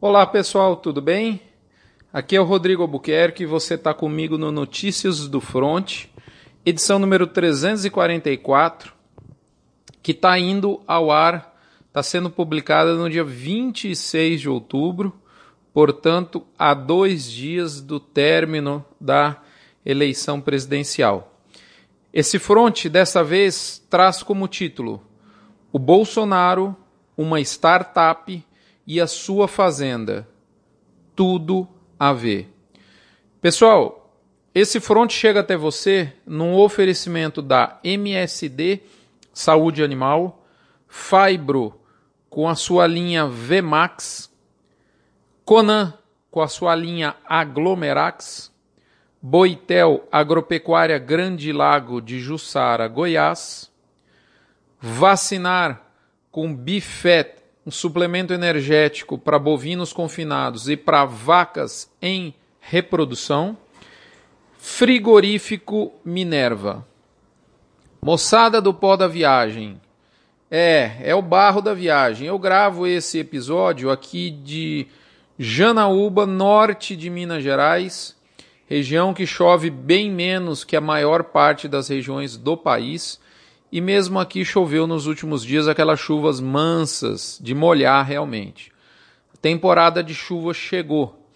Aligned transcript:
Olá 0.00 0.24
pessoal, 0.24 0.76
tudo 0.76 1.02
bem? 1.02 1.42
Aqui 2.12 2.36
é 2.36 2.40
o 2.40 2.44
Rodrigo 2.44 2.82
Albuquerque 2.82 3.42
e 3.42 3.46
você 3.46 3.74
está 3.74 3.92
comigo 3.92 4.38
no 4.38 4.52
Notícias 4.52 5.26
do 5.26 5.40
Front, 5.40 6.04
edição 6.64 7.00
número 7.00 7.26
344, 7.26 8.92
que 10.00 10.12
está 10.12 10.38
indo 10.38 10.80
ao 10.86 11.10
ar, 11.10 11.52
está 11.88 12.00
sendo 12.00 12.30
publicada 12.30 12.94
no 12.94 13.10
dia 13.10 13.24
26 13.24 14.42
de 14.42 14.48
outubro, 14.48 15.20
portanto, 15.74 16.46
há 16.56 16.74
dois 16.74 17.28
dias 17.28 17.80
do 17.80 17.98
término 17.98 18.84
da 19.00 19.38
eleição 19.84 20.40
presidencial. 20.40 21.40
Esse 22.12 22.38
front, 22.38 22.86
dessa 22.86 23.24
vez, 23.24 23.84
traz 23.90 24.22
como 24.22 24.46
título 24.46 25.02
O 25.72 25.78
Bolsonaro, 25.78 26.76
uma 27.16 27.40
startup 27.40 28.44
e 28.88 28.98
a 29.02 29.06
sua 29.06 29.46
fazenda. 29.46 30.26
Tudo 31.14 31.68
a 32.00 32.14
ver. 32.14 32.50
Pessoal, 33.38 34.18
esse 34.54 34.80
front 34.80 35.12
chega 35.12 35.40
até 35.40 35.58
você 35.58 36.14
num 36.26 36.56
oferecimento 36.56 37.42
da 37.42 37.78
MSD 37.84 38.80
Saúde 39.30 39.84
Animal, 39.84 40.42
Fibro 40.88 41.78
com 42.30 42.48
a 42.48 42.54
sua 42.54 42.86
linha 42.86 43.26
VMAX, 43.26 44.32
Conan 45.44 45.92
com 46.30 46.40
a 46.40 46.48
sua 46.48 46.74
linha 46.74 47.14
Aglomerax, 47.26 48.50
Boitel 49.20 50.08
Agropecuária 50.10 50.98
Grande 50.98 51.52
Lago 51.52 52.00
de 52.00 52.20
Jussara, 52.20 52.88
Goiás, 52.88 53.70
Vacinar 54.80 55.82
com 56.30 56.54
Bifet 56.54 57.38
um 57.68 57.70
suplemento 57.70 58.32
energético 58.32 59.18
para 59.18 59.38
bovinos 59.38 59.92
confinados 59.92 60.70
e 60.70 60.76
para 60.76 61.04
vacas 61.04 61.92
em 62.00 62.32
reprodução. 62.60 63.58
Frigorífico 64.56 65.92
Minerva. 66.02 66.86
Moçada 68.00 68.58
do 68.58 68.72
pó 68.72 68.96
da 68.96 69.06
viagem. 69.06 69.78
É, 70.50 70.92
é 71.02 71.14
o 71.14 71.20
barro 71.20 71.60
da 71.60 71.74
viagem. 71.74 72.26
Eu 72.26 72.38
gravo 72.38 72.86
esse 72.86 73.18
episódio 73.18 73.90
aqui 73.90 74.30
de 74.30 74.86
Janaúba, 75.38 76.24
norte 76.24 76.96
de 76.96 77.10
Minas 77.10 77.42
Gerais, 77.42 78.16
região 78.66 79.12
que 79.12 79.26
chove 79.26 79.68
bem 79.68 80.10
menos 80.10 80.64
que 80.64 80.74
a 80.74 80.80
maior 80.80 81.22
parte 81.22 81.68
das 81.68 81.88
regiões 81.88 82.34
do 82.34 82.56
país. 82.56 83.20
E 83.70 83.80
mesmo 83.80 84.18
aqui 84.18 84.44
choveu 84.44 84.86
nos 84.86 85.06
últimos 85.06 85.44
dias 85.44 85.68
aquelas 85.68 86.00
chuvas 86.00 86.40
mansas, 86.40 87.38
de 87.40 87.54
molhar 87.54 88.04
realmente. 88.04 88.72
A 89.32 89.36
temporada 89.36 90.02
de 90.02 90.14
chuva 90.14 90.54
chegou. 90.54 91.28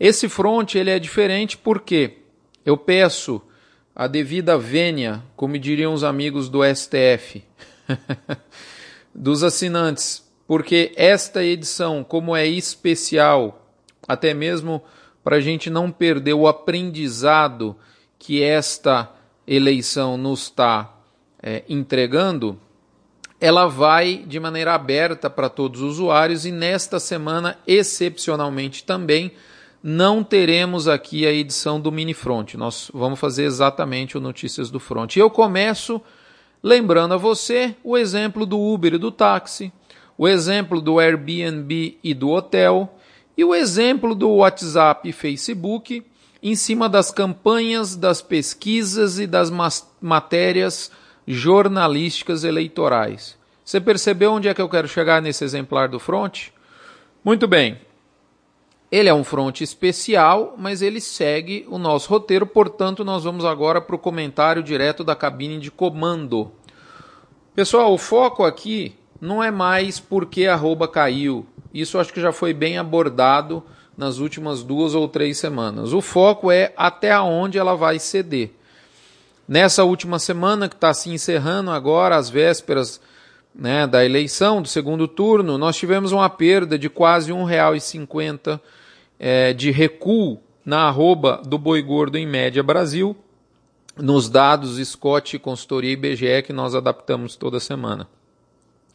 Esse 0.00 0.28
fronte 0.28 0.78
ele 0.78 0.90
é 0.90 0.98
diferente 0.98 1.58
porque 1.58 2.18
eu 2.64 2.76
peço 2.76 3.42
a 3.94 4.06
devida 4.06 4.56
vênia, 4.56 5.22
como 5.36 5.58
diriam 5.58 5.92
os 5.92 6.04
amigos 6.04 6.48
do 6.48 6.60
STF, 6.64 7.44
dos 9.14 9.42
assinantes, 9.42 10.26
porque 10.46 10.92
esta 10.96 11.44
edição, 11.44 12.02
como 12.02 12.34
é 12.34 12.46
especial, 12.46 13.68
até 14.06 14.32
mesmo 14.32 14.82
para 15.22 15.36
a 15.36 15.40
gente 15.40 15.68
não 15.68 15.90
perder 15.90 16.32
o 16.32 16.48
aprendizado 16.48 17.76
que 18.18 18.42
esta 18.42 19.12
eleição 19.46 20.16
nos 20.16 20.44
está 20.44 20.97
é, 21.42 21.62
entregando, 21.68 22.58
ela 23.40 23.66
vai 23.66 24.24
de 24.26 24.40
maneira 24.40 24.74
aberta 24.74 25.30
para 25.30 25.48
todos 25.48 25.80
os 25.80 25.94
usuários 25.94 26.44
e 26.44 26.52
nesta 26.52 26.98
semana, 26.98 27.56
excepcionalmente 27.66 28.84
também, 28.84 29.32
não 29.82 30.24
teremos 30.24 30.88
aqui 30.88 31.24
a 31.26 31.32
edição 31.32 31.80
do 31.80 31.92
Mini 31.92 32.14
Front. 32.14 32.54
Nós 32.54 32.90
vamos 32.92 33.20
fazer 33.20 33.44
exatamente 33.44 34.18
o 34.18 34.20
Notícias 34.20 34.70
do 34.70 34.80
Front. 34.80 35.16
Eu 35.16 35.30
começo 35.30 36.02
lembrando 36.62 37.14
a 37.14 37.16
você 37.16 37.76
o 37.84 37.96
exemplo 37.96 38.44
do 38.44 38.60
Uber 38.60 38.94
e 38.94 38.98
do 38.98 39.12
táxi, 39.12 39.72
o 40.16 40.26
exemplo 40.26 40.80
do 40.80 40.98
Airbnb 40.98 41.96
e 42.02 42.12
do 42.12 42.30
hotel 42.30 42.92
e 43.36 43.44
o 43.44 43.54
exemplo 43.54 44.16
do 44.16 44.30
WhatsApp 44.30 45.08
e 45.08 45.12
Facebook 45.12 46.04
em 46.42 46.56
cima 46.56 46.88
das 46.88 47.12
campanhas, 47.12 47.94
das 47.94 48.20
pesquisas 48.20 49.20
e 49.20 49.28
das 49.28 49.50
matérias 50.00 50.90
jornalísticas 51.28 52.42
eleitorais. 52.42 53.36
Você 53.62 53.78
percebeu 53.78 54.32
onde 54.32 54.48
é 54.48 54.54
que 54.54 54.62
eu 54.62 54.68
quero 54.68 54.88
chegar 54.88 55.20
nesse 55.20 55.44
exemplar 55.44 55.88
do 55.88 56.00
front? 56.00 56.48
Muito 57.22 57.46
bem. 57.46 57.78
Ele 58.90 59.10
é 59.10 59.12
um 59.12 59.22
front 59.22 59.60
especial, 59.60 60.54
mas 60.56 60.80
ele 60.80 61.02
segue 61.02 61.66
o 61.68 61.76
nosso 61.76 62.08
roteiro, 62.08 62.46
portanto, 62.46 63.04
nós 63.04 63.24
vamos 63.24 63.44
agora 63.44 63.78
para 63.78 63.94
o 63.94 63.98
comentário 63.98 64.62
direto 64.62 65.04
da 65.04 65.14
cabine 65.14 65.58
de 65.58 65.70
comando. 65.70 66.50
Pessoal, 67.54 67.92
o 67.92 67.98
foco 67.98 68.44
aqui 68.44 68.94
não 69.20 69.44
é 69.44 69.50
mais 69.50 70.00
porque 70.00 70.46
arroba 70.46 70.88
caiu. 70.88 71.44
Isso 71.74 71.98
acho 71.98 72.14
que 72.14 72.22
já 72.22 72.32
foi 72.32 72.54
bem 72.54 72.78
abordado 72.78 73.62
nas 73.94 74.16
últimas 74.16 74.62
duas 74.62 74.94
ou 74.94 75.06
três 75.06 75.36
semanas. 75.36 75.92
O 75.92 76.00
foco 76.00 76.50
é 76.50 76.72
até 76.74 77.18
onde 77.20 77.58
ela 77.58 77.74
vai 77.74 77.98
ceder. 77.98 78.52
Nessa 79.48 79.82
última 79.82 80.18
semana 80.18 80.68
que 80.68 80.74
está 80.74 80.92
se 80.92 81.08
encerrando 81.08 81.70
agora, 81.70 82.16
às 82.16 82.28
vésperas 82.28 83.00
né, 83.54 83.86
da 83.86 84.04
eleição, 84.04 84.60
do 84.60 84.68
segundo 84.68 85.08
turno, 85.08 85.56
nós 85.56 85.74
tivemos 85.74 86.12
uma 86.12 86.28
perda 86.28 86.78
de 86.78 86.90
quase 86.90 87.32
R$ 87.32 87.38
1,50 87.38 88.60
é, 89.18 89.54
de 89.54 89.70
recuo 89.70 90.38
na 90.62 90.82
arroba 90.82 91.40
do 91.46 91.56
boi 91.56 91.80
gordo 91.80 92.18
em 92.18 92.26
média 92.26 92.62
Brasil, 92.62 93.16
nos 93.96 94.28
dados 94.28 94.76
Scott, 94.86 95.38
consultoria 95.38 95.92
IBGE 95.92 96.42
que 96.42 96.52
nós 96.52 96.74
adaptamos 96.74 97.34
toda 97.34 97.58
semana. 97.58 98.06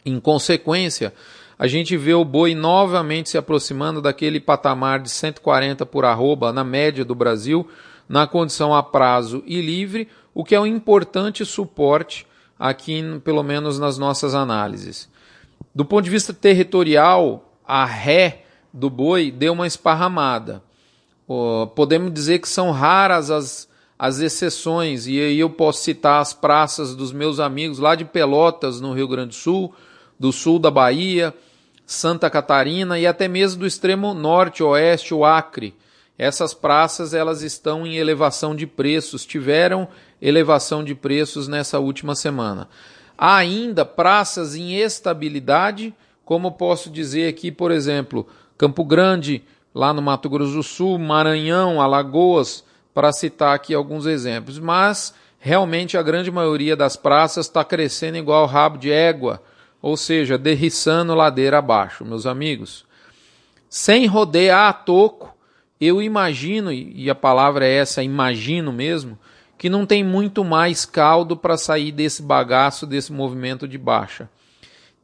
Em 0.06 0.20
consequência, 0.20 1.16
a 1.58 1.66
gente 1.66 1.98
vê 1.98 2.14
o 2.14 2.24
boi 2.24 2.54
novamente 2.54 3.32
se 3.32 3.40
aproximando 3.40 4.04
daquele 4.04 4.40
patamar 4.40 5.00
de 5.00 5.10
140 5.10 5.84
por 5.88 6.06
arroba 6.06 6.54
na 6.54 6.64
média 6.64 7.04
do 7.04 7.16
Brasil, 7.16 7.68
na 8.08 8.28
condição 8.28 8.76
a 8.76 8.84
prazo 8.84 9.42
e 9.48 9.60
livre, 9.60 10.08
o 10.34 10.44
que 10.44 10.56
é 10.56 10.60
um 10.60 10.66
importante 10.66 11.46
suporte 11.46 12.26
aqui, 12.58 13.02
pelo 13.24 13.44
menos 13.44 13.78
nas 13.78 13.98
nossas 13.98 14.34
análises. 14.34 15.10
Do 15.74 15.84
ponto 15.84 16.04
de 16.04 16.10
vista 16.10 16.34
territorial, 16.34 17.54
a 17.66 17.86
ré 17.86 18.46
do 18.74 18.90
boi 18.90 19.32
deu 19.32 19.54
uma 19.54 19.68
esparramada. 19.68 20.64
podemos 21.76 22.12
dizer 22.14 22.40
que 22.40 22.50
são 22.50 22.72
raras 22.72 23.30
as, 23.30 23.70
as 23.98 24.20
exceções, 24.20 25.08
e 25.08 25.20
aí 25.20 25.40
eu 25.40 25.50
posso 25.50 25.84
citar 25.84 26.22
as 26.22 26.34
praças 26.34 26.96
dos 26.96 27.12
meus 27.12 27.40
amigos 27.40 27.80
lá 27.80 27.96
de 27.96 28.06
Pelotas, 28.06 28.82
no 28.82 28.94
Rio 28.94 29.08
Grande 29.08 29.30
do 29.30 29.36
Sul, 29.36 29.74
do 30.20 30.32
sul 30.32 30.60
da 30.60 30.72
Bahia, 30.72 31.34
Santa 31.86 32.30
Catarina 32.30 32.98
e 32.98 33.06
até 33.06 33.28
mesmo 33.28 33.60
do 33.60 33.68
extremo 33.68 34.14
norte, 34.14 34.64
oeste, 34.64 35.14
o 35.14 35.26
Acre. 35.26 35.76
Essas 36.18 36.54
praças 36.54 37.14
elas 37.14 37.42
estão 37.42 37.86
em 37.86 37.98
elevação 37.98 38.56
de 38.56 38.68
preços, 38.68 39.26
tiveram 39.26 39.88
elevação 40.24 40.84
de 40.84 40.96
preços 40.96 41.50
nessa 41.50 41.80
última 41.80 42.16
semana. 42.16 42.70
Há 43.18 43.36
ainda 43.36 43.84
praças 43.84 44.56
em 44.56 44.76
estabilidade, 44.76 45.94
como 46.24 46.54
posso 46.54 46.90
dizer 46.90 47.28
aqui, 47.28 47.52
por 47.52 47.72
exemplo, 47.72 48.26
Campo 48.58 48.86
Grande, 48.86 49.44
lá 49.76 49.94
no 49.94 50.02
Mato 50.02 50.30
Grosso 50.30 50.54
do 50.54 50.64
Sul, 50.64 50.98
Maranhão, 50.98 51.82
Alagoas, 51.82 52.64
para 52.94 53.12
citar 53.12 53.54
aqui 53.54 53.74
alguns 53.74 54.06
exemplos. 54.06 54.58
Mas 54.58 55.14
realmente 55.40 55.98
a 55.98 56.02
grande 56.02 56.32
maioria 56.32 56.76
das 56.76 56.96
praças 56.96 57.48
está 57.48 57.64
crescendo 57.66 58.18
igual 58.18 58.46
rabo 58.46 58.78
de 58.78 58.90
égua, 58.90 59.44
ou 59.82 59.98
seja, 59.98 60.38
derriçando 60.38 61.14
ladeira 61.14 61.58
abaixo, 61.58 62.06
meus 62.06 62.26
amigos. 62.26 62.86
Sem 63.70 64.06
rodear 64.06 64.70
a 64.70 64.74
toco, 64.74 65.36
eu 65.82 66.02
imagino, 66.02 66.72
e 66.72 67.10
a 67.10 67.16
palavra 67.16 67.66
é 67.66 67.74
essa, 67.74 68.02
imagino 68.02 68.72
mesmo, 68.72 69.20
que 69.64 69.70
não 69.70 69.86
tem 69.86 70.04
muito 70.04 70.44
mais 70.44 70.84
caldo 70.84 71.38
para 71.38 71.56
sair 71.56 71.94
desse 71.94 72.22
bagaço, 72.22 72.86
desse 72.86 73.14
movimento 73.14 73.66
de 73.66 73.78
baixa. 73.78 74.28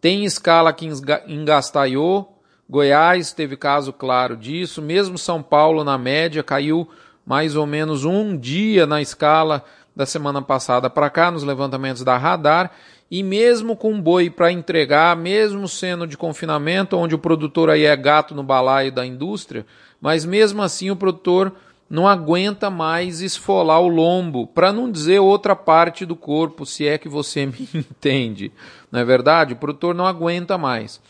Tem 0.02 0.26
escala 0.26 0.74
que 0.74 0.86
engastaiou, 1.30 2.38
Goiás 2.70 3.32
teve 3.32 3.56
caso 3.56 3.94
claro 3.94 4.36
disso, 4.36 4.82
mesmo 4.82 5.18
São 5.18 5.42
Paulo 5.42 5.86
na 5.86 5.98
média 5.98 6.44
caiu 6.44 6.90
mais 7.26 7.56
ou 7.56 7.66
menos 7.66 8.04
um 8.04 8.36
dia 8.36 8.86
na 8.86 9.02
escala 9.02 9.64
da 9.96 10.06
semana 10.06 10.42
passada 10.42 10.90
para 10.90 11.10
cá, 11.10 11.32
nos 11.32 11.46
levantamentos 11.46 12.04
da 12.04 12.18
radar, 12.18 12.70
e 13.10 13.24
mesmo 13.24 13.78
com 13.78 14.02
boi 14.02 14.30
para 14.30 14.52
entregar, 14.52 15.16
mesmo 15.16 15.70
sendo 15.70 16.06
de 16.06 16.18
confinamento, 16.18 16.98
onde 16.98 17.16
o 17.16 17.20
produtor 17.20 17.70
aí 17.70 17.86
é 17.86 17.96
gato 17.96 18.36
no 18.36 18.44
balaio 18.44 18.92
da 18.92 19.06
indústria, 19.06 19.66
mas 20.02 20.26
mesmo 20.26 20.62
assim 20.62 20.92
o 20.92 20.98
produtor 20.98 21.54
não 21.90 22.08
aguenta 22.08 22.70
mais 22.70 23.20
esfolar 23.20 23.82
o 23.82 23.88
lombo, 23.88 24.46
para 24.46 24.72
não 24.72 24.92
dizer 24.92 25.20
outra 25.20 25.56
parte 25.56 26.06
do 26.06 26.16
corpo, 26.16 26.66
se 26.66 26.88
é 26.88 26.98
que 26.98 27.10
você 27.10 27.46
me 27.48 27.68
entende. 27.74 28.52
Não 28.92 29.00
é 29.00 29.06
verdade? 29.06 29.54
O 29.54 29.58
produtor 29.58 29.96
não 29.96 30.06
aguenta 30.06 30.58
mais. 30.58 31.02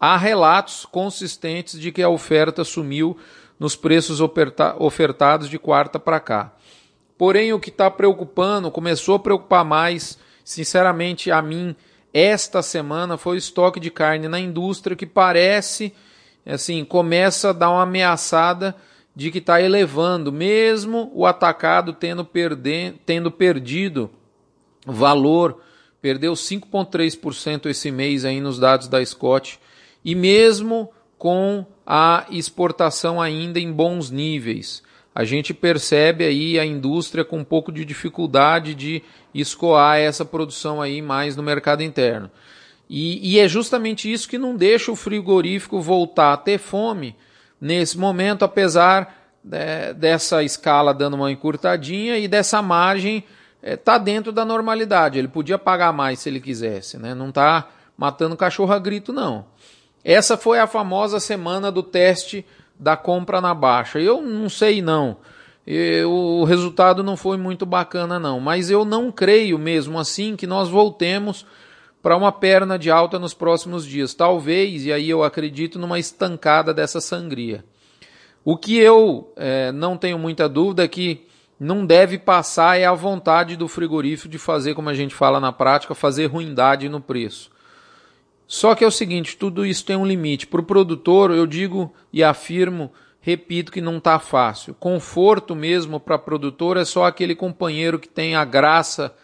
há 0.00 0.16
relatos 0.16 0.86
consistentes 0.86 1.78
de 1.78 1.92
que 1.92 2.02
a 2.02 2.08
oferta 2.08 2.64
sumiu 2.64 3.16
nos 3.58 3.76
preços 3.76 4.20
ofertados 4.78 5.48
de 5.48 5.58
quarta 5.58 5.98
para 5.98 6.20
cá. 6.20 6.52
Porém, 7.16 7.52
o 7.52 7.60
que 7.60 7.68
está 7.68 7.90
preocupando, 7.90 8.70
começou 8.70 9.14
a 9.14 9.20
preocupar 9.20 9.64
mais, 9.64 10.18
sinceramente, 10.44 11.30
a 11.30 11.40
mim, 11.40 11.76
esta 12.12 12.62
semana 12.62 13.16
foi 13.16 13.36
o 13.36 13.38
estoque 13.38 13.78
de 13.78 13.90
carne 13.90 14.26
na 14.26 14.40
indústria 14.40 14.96
que 14.96 15.06
parece, 15.06 15.94
assim, 16.44 16.84
começa 16.84 17.50
a 17.50 17.52
dar 17.52 17.70
uma 17.70 17.82
ameaçada 17.82 18.74
de 19.14 19.30
que 19.30 19.38
está 19.38 19.60
elevando, 19.60 20.32
mesmo 20.32 21.10
o 21.14 21.24
atacado 21.24 21.92
tendo, 21.92 22.24
perder, 22.24 22.94
tendo 23.06 23.30
perdido 23.30 24.10
valor, 24.84 25.60
perdeu 26.02 26.32
5,3% 26.32 27.66
esse 27.66 27.90
mês 27.90 28.24
aí 28.24 28.40
nos 28.40 28.58
dados 28.58 28.88
da 28.88 29.04
Scott, 29.04 29.60
e 30.04 30.14
mesmo 30.14 30.90
com 31.16 31.64
a 31.86 32.26
exportação 32.30 33.20
ainda 33.20 33.60
em 33.60 33.72
bons 33.72 34.10
níveis. 34.10 34.82
A 35.14 35.24
gente 35.24 35.54
percebe 35.54 36.24
aí 36.24 36.58
a 36.58 36.66
indústria 36.66 37.24
com 37.24 37.38
um 37.38 37.44
pouco 37.44 37.70
de 37.70 37.84
dificuldade 37.84 38.74
de 38.74 39.00
escoar 39.32 39.98
essa 39.98 40.24
produção 40.24 40.82
aí 40.82 41.00
mais 41.00 41.36
no 41.36 41.42
mercado 41.42 41.84
interno. 41.84 42.28
E, 42.90 43.34
e 43.34 43.38
é 43.38 43.46
justamente 43.46 44.12
isso 44.12 44.28
que 44.28 44.36
não 44.36 44.56
deixa 44.56 44.90
o 44.90 44.96
frigorífico 44.96 45.80
voltar 45.80 46.32
a 46.32 46.36
ter 46.36 46.58
fome 46.58 47.14
nesse 47.64 47.96
momento, 47.96 48.44
apesar 48.44 49.16
de, 49.42 49.94
dessa 49.94 50.42
escala 50.42 50.92
dando 50.92 51.14
uma 51.14 51.32
encurtadinha 51.32 52.18
e 52.18 52.28
dessa 52.28 52.60
margem 52.60 53.24
está 53.62 53.94
é, 53.94 53.98
dentro 53.98 54.30
da 54.30 54.44
normalidade. 54.44 55.18
Ele 55.18 55.28
podia 55.28 55.58
pagar 55.58 55.90
mais 55.90 56.18
se 56.18 56.28
ele 56.28 56.40
quisesse, 56.40 56.98
né? 56.98 57.14
não 57.14 57.30
está 57.30 57.68
matando 57.96 58.36
cachorro 58.36 58.74
a 58.74 58.78
grito, 58.78 59.14
não. 59.14 59.46
Essa 60.04 60.36
foi 60.36 60.58
a 60.58 60.66
famosa 60.66 61.18
semana 61.18 61.72
do 61.72 61.82
teste 61.82 62.44
da 62.78 62.98
compra 62.98 63.40
na 63.40 63.54
baixa. 63.54 63.98
Eu 63.98 64.20
não 64.20 64.50
sei 64.50 64.82
não. 64.82 65.16
Eu, 65.66 66.12
o 66.12 66.44
resultado 66.44 67.02
não 67.02 67.16
foi 67.16 67.38
muito 67.38 67.64
bacana 67.64 68.18
não, 68.18 68.38
mas 68.38 68.68
eu 68.68 68.84
não 68.84 69.10
creio 69.10 69.58
mesmo 69.58 69.98
assim 69.98 70.36
que 70.36 70.46
nós 70.46 70.68
voltemos 70.68 71.46
para 72.04 72.18
uma 72.18 72.30
perna 72.30 72.78
de 72.78 72.90
alta 72.90 73.18
nos 73.18 73.32
próximos 73.32 73.86
dias. 73.86 74.12
Talvez, 74.12 74.84
e 74.84 74.92
aí 74.92 75.08
eu 75.08 75.24
acredito, 75.24 75.78
numa 75.78 75.98
estancada 75.98 76.74
dessa 76.74 77.00
sangria. 77.00 77.64
O 78.44 78.58
que 78.58 78.76
eu 78.76 79.32
é, 79.36 79.72
não 79.72 79.96
tenho 79.96 80.18
muita 80.18 80.46
dúvida 80.46 80.84
é 80.84 80.88
que 80.88 81.26
não 81.58 81.86
deve 81.86 82.18
passar 82.18 82.78
é 82.78 82.84
a 82.84 82.92
vontade 82.92 83.56
do 83.56 83.66
frigorífico 83.66 84.28
de 84.28 84.36
fazer, 84.36 84.74
como 84.74 84.90
a 84.90 84.94
gente 84.94 85.14
fala 85.14 85.40
na 85.40 85.50
prática, 85.50 85.94
fazer 85.94 86.26
ruindade 86.26 86.90
no 86.90 87.00
preço. 87.00 87.50
Só 88.46 88.74
que 88.74 88.84
é 88.84 88.86
o 88.86 88.90
seguinte, 88.90 89.38
tudo 89.38 89.64
isso 89.64 89.86
tem 89.86 89.96
um 89.96 90.04
limite. 90.04 90.46
Para 90.46 90.60
o 90.60 90.64
produtor, 90.64 91.30
eu 91.30 91.46
digo 91.46 91.90
e 92.12 92.22
afirmo, 92.22 92.92
repito 93.18 93.72
que 93.72 93.80
não 93.80 93.96
está 93.96 94.18
fácil. 94.18 94.74
Conforto 94.74 95.56
mesmo 95.56 95.98
para 95.98 96.18
produtor 96.18 96.76
é 96.76 96.84
só 96.84 97.06
aquele 97.06 97.34
companheiro 97.34 97.98
que 97.98 98.10
tem 98.10 98.36
a 98.36 98.44
graça, 98.44 99.16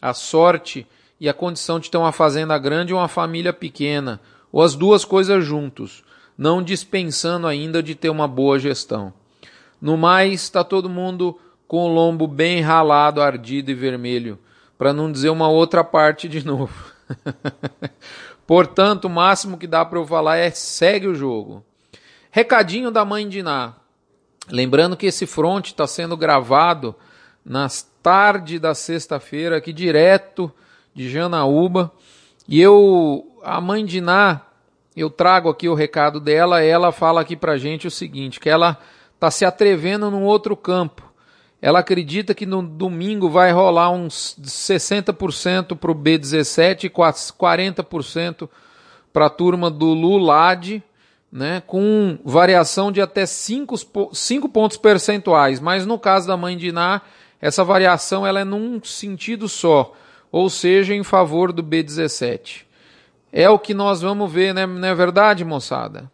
a 0.00 0.14
sorte 0.14 0.86
e 1.20 1.28
a 1.28 1.34
condição 1.34 1.78
de 1.78 1.90
ter 1.90 1.98
uma 1.98 2.12
fazenda 2.12 2.56
grande 2.56 2.94
ou 2.94 2.98
uma 2.98 3.06
família 3.06 3.52
pequena, 3.52 4.18
ou 4.50 4.62
as 4.62 4.74
duas 4.74 5.04
coisas 5.04 5.44
juntos, 5.44 6.02
não 6.36 6.62
dispensando 6.62 7.46
ainda 7.46 7.82
de 7.82 7.94
ter 7.94 8.08
uma 8.08 8.26
boa 8.26 8.58
gestão. 8.58 9.12
No 9.78 9.98
mais, 9.98 10.42
está 10.42 10.64
todo 10.64 10.88
mundo 10.88 11.38
com 11.68 11.84
o 11.84 11.88
lombo 11.88 12.26
bem 12.26 12.62
ralado, 12.62 13.20
ardido 13.20 13.70
e 13.70 13.74
vermelho, 13.74 14.38
para 14.78 14.94
não 14.94 15.12
dizer 15.12 15.28
uma 15.28 15.48
outra 15.48 15.84
parte 15.84 16.26
de 16.26 16.44
novo. 16.44 16.74
Portanto, 18.46 19.04
o 19.04 19.10
máximo 19.10 19.58
que 19.58 19.66
dá 19.66 19.84
para 19.84 19.98
eu 19.98 20.06
falar 20.06 20.38
é 20.38 20.50
segue 20.50 21.06
o 21.06 21.14
jogo. 21.14 21.64
Recadinho 22.30 22.90
da 22.90 23.04
mãe 23.04 23.28
de 23.28 23.42
Ná. 23.42 23.74
Lembrando 24.50 24.96
que 24.96 25.06
esse 25.06 25.26
front 25.26 25.66
está 25.66 25.86
sendo 25.86 26.16
gravado 26.16 26.94
nas 27.44 27.88
tardes 28.02 28.58
da 28.58 28.74
sexta-feira, 28.74 29.58
aqui 29.58 29.72
direto 29.72 30.52
de 31.00 31.08
Janaúba. 31.08 31.90
E 32.46 32.60
eu, 32.60 33.26
a 33.42 33.58
mãe 33.60 33.84
de 33.86 34.00
Ná, 34.00 34.42
eu 34.94 35.08
trago 35.08 35.48
aqui 35.48 35.66
o 35.68 35.74
recado 35.74 36.20
dela. 36.20 36.62
Ela 36.62 36.92
fala 36.92 37.22
aqui 37.22 37.36
pra 37.36 37.56
gente 37.56 37.86
o 37.86 37.90
seguinte: 37.90 38.38
que 38.38 38.50
ela 38.50 38.78
está 39.14 39.30
se 39.30 39.44
atrevendo 39.44 40.10
num 40.10 40.24
outro 40.24 40.54
campo. 40.54 41.10
Ela 41.62 41.80
acredita 41.80 42.34
que 42.34 42.46
no 42.46 42.62
domingo 42.62 43.28
vai 43.28 43.52
rolar 43.52 43.90
uns 43.90 44.36
60% 44.42 45.76
para 45.76 45.90
o 45.90 45.94
B17 45.94 46.84
e 46.84 46.90
40% 46.90 48.48
para 49.12 49.26
a 49.26 49.30
turma 49.30 49.70
do 49.70 49.92
Lulad, 49.92 50.82
né, 51.30 51.62
com 51.66 52.18
variação 52.24 52.90
de 52.90 53.02
até 53.02 53.26
5, 53.26 53.74
5 54.14 54.48
pontos 54.48 54.78
percentuais. 54.78 55.60
Mas 55.60 55.84
no 55.84 55.98
caso 55.98 56.26
da 56.26 56.36
mãe 56.36 56.56
de 56.56 56.68
Iná, 56.68 57.02
essa 57.42 57.62
variação 57.62 58.26
ela 58.26 58.40
é 58.40 58.44
num 58.44 58.82
sentido 58.82 59.46
só, 59.46 59.92
ou 60.30 60.48
seja, 60.48 60.94
em 60.94 61.02
favor 61.02 61.52
do 61.52 61.62
B17. 61.62 62.62
É 63.32 63.48
o 63.48 63.58
que 63.58 63.74
nós 63.74 64.00
vamos 64.00 64.30
ver, 64.30 64.54
né? 64.54 64.66
não 64.66 64.86
é 64.86 64.94
verdade, 64.94 65.44
moçada? 65.44 66.10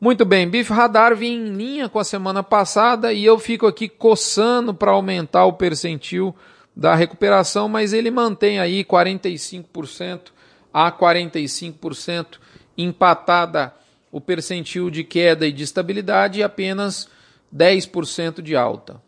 Muito 0.00 0.24
bem, 0.24 0.48
Bife 0.48 0.72
Radar 0.72 1.14
vinha 1.14 1.36
em 1.36 1.54
linha 1.54 1.88
com 1.88 1.98
a 1.98 2.04
semana 2.04 2.42
passada 2.42 3.12
e 3.12 3.24
eu 3.24 3.38
fico 3.38 3.66
aqui 3.66 3.88
coçando 3.88 4.74
para 4.74 4.90
aumentar 4.90 5.46
o 5.46 5.52
percentil 5.52 6.34
da 6.74 6.94
recuperação, 6.94 7.68
mas 7.68 7.92
ele 7.92 8.10
mantém 8.10 8.58
aí 8.58 8.84
45% 8.84 10.32
a 10.74 10.90
45%, 10.90 12.38
empatada 12.76 13.72
o 14.10 14.20
percentil 14.20 14.90
de 14.90 15.04
queda 15.04 15.46
e 15.46 15.52
de 15.52 15.62
estabilidade 15.62 16.40
e 16.40 16.42
apenas 16.42 17.08
10% 17.54 18.42
de 18.42 18.56
alta. 18.56 19.00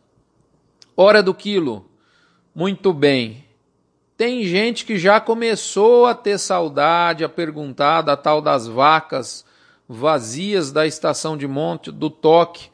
Hora 0.97 1.23
do 1.23 1.35
quilo. 1.35 1.91
Muito 2.55 2.93
bem. 2.93 3.45
Tem 4.17 4.45
gente 4.45 4.85
que 4.85 4.97
já 4.97 5.21
começou 5.21 6.07
a 6.07 6.15
ter 6.15 6.39
saudade, 6.39 7.25
a 7.25 7.29
perguntar 7.29 8.03
da 8.03 8.17
tal 8.17 8.41
das 8.41 8.67
vacas 8.67 9.45
vazias 9.89 10.71
da 10.71 10.87
estação 10.87 11.37
de 11.37 11.47
monte, 11.49 11.91
do 11.91 12.09
toque, 12.09 12.71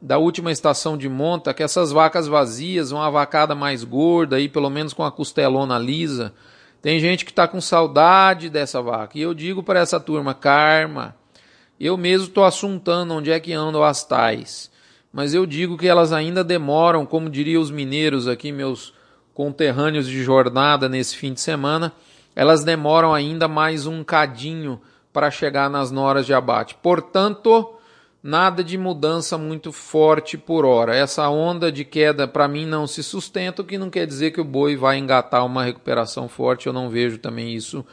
da 0.00 0.18
última 0.18 0.52
estação 0.52 0.98
de 0.98 1.08
monta, 1.08 1.54
que 1.54 1.62
essas 1.62 1.90
vacas 1.90 2.28
vazias, 2.28 2.92
uma 2.92 3.10
vacada 3.10 3.54
mais 3.54 3.82
gorda, 3.82 4.36
aí 4.36 4.48
pelo 4.48 4.68
menos 4.68 4.92
com 4.92 5.02
a 5.02 5.10
costelona 5.10 5.78
lisa. 5.78 6.34
Tem 6.82 7.00
gente 7.00 7.24
que 7.24 7.30
está 7.30 7.48
com 7.48 7.62
saudade 7.62 8.50
dessa 8.50 8.82
vaca. 8.82 9.18
E 9.18 9.22
eu 9.22 9.32
digo 9.32 9.62
para 9.62 9.80
essa 9.80 9.98
turma, 9.98 10.34
karma. 10.34 11.16
Eu 11.80 11.96
mesmo 11.96 12.28
estou 12.28 12.44
assuntando 12.44 13.14
onde 13.14 13.30
é 13.30 13.40
que 13.40 13.54
andam 13.54 13.82
as 13.82 14.04
tais. 14.04 14.70
Mas 15.10 15.32
eu 15.32 15.46
digo 15.46 15.78
que 15.78 15.88
elas 15.88 16.12
ainda 16.12 16.44
demoram, 16.44 17.06
como 17.06 17.30
diriam 17.30 17.62
os 17.62 17.70
mineiros 17.70 18.28
aqui, 18.28 18.52
meus 18.52 18.92
conterrâneos 19.34 20.06
de 20.06 20.22
jornada 20.22 20.88
nesse 20.88 21.16
fim 21.16 21.34
de 21.34 21.40
semana, 21.40 21.92
elas 22.34 22.64
demoram 22.64 23.12
ainda 23.12 23.48
mais 23.48 23.86
um 23.86 24.02
cadinho 24.04 24.80
para 25.12 25.30
chegar 25.30 25.68
nas 25.68 25.90
noras 25.90 26.24
de 26.24 26.32
abate. 26.32 26.76
Portanto, 26.76 27.74
nada 28.22 28.64
de 28.64 28.78
mudança 28.78 29.36
muito 29.36 29.72
forte 29.72 30.38
por 30.38 30.64
hora. 30.64 30.96
Essa 30.96 31.28
onda 31.28 31.70
de 31.70 31.84
queda 31.84 32.26
para 32.26 32.48
mim 32.48 32.64
não 32.64 32.86
se 32.86 33.02
sustenta, 33.02 33.62
o 33.62 33.64
que 33.64 33.76
não 33.76 33.90
quer 33.90 34.06
dizer 34.06 34.30
que 34.30 34.40
o 34.40 34.44
boi 34.44 34.76
vai 34.76 34.98
engatar 34.98 35.44
uma 35.44 35.64
recuperação 35.64 36.28
forte. 36.28 36.66
Eu 36.66 36.72
não 36.72 36.88
vejo 36.88 37.18
também 37.18 37.54
isso 37.54 37.84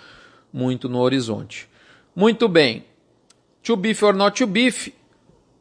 muito 0.53 0.87
no 0.87 0.99
horizonte. 0.99 1.69
Muito 2.15 2.47
bem. 2.47 2.85
To 3.63 3.75
beef 3.75 4.01
or 4.03 4.15
not 4.15 4.37
to 4.37 4.47
beef, 4.47 4.89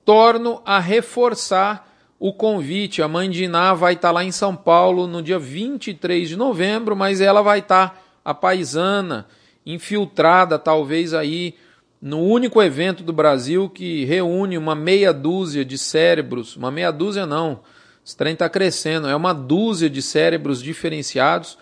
torno 0.04 0.62
a 0.64 0.78
reforçar 0.78 1.89
o 2.20 2.34
convite. 2.34 3.00
A 3.00 3.08
mãe 3.08 3.30
de 3.30 3.44
Iná 3.44 3.72
vai 3.72 3.94
estar 3.94 4.08
tá 4.08 4.12
lá 4.12 4.22
em 4.22 4.30
São 4.30 4.54
Paulo 4.54 5.06
no 5.06 5.22
dia 5.22 5.38
23 5.38 6.28
de 6.28 6.36
novembro, 6.36 6.94
mas 6.94 7.22
ela 7.22 7.40
vai 7.40 7.60
estar 7.60 7.88
tá 7.88 8.00
a 8.22 8.34
paisana 8.34 9.26
infiltrada 9.64 10.58
talvez 10.58 11.14
aí 11.14 11.54
no 12.00 12.20
único 12.20 12.62
evento 12.62 13.02
do 13.02 13.12
Brasil 13.12 13.68
que 13.68 14.04
reúne 14.04 14.58
uma 14.58 14.74
meia 14.74 15.12
dúzia 15.12 15.64
de 15.64 15.76
cérebros, 15.76 16.56
uma 16.56 16.70
meia 16.70 16.90
dúzia 16.90 17.26
não, 17.26 17.60
esse 18.04 18.16
trem 18.16 18.32
está 18.32 18.48
crescendo, 18.48 19.06
é 19.06 19.14
uma 19.14 19.34
dúzia 19.34 19.88
de 19.88 20.00
cérebros 20.00 20.62
diferenciados, 20.62 21.58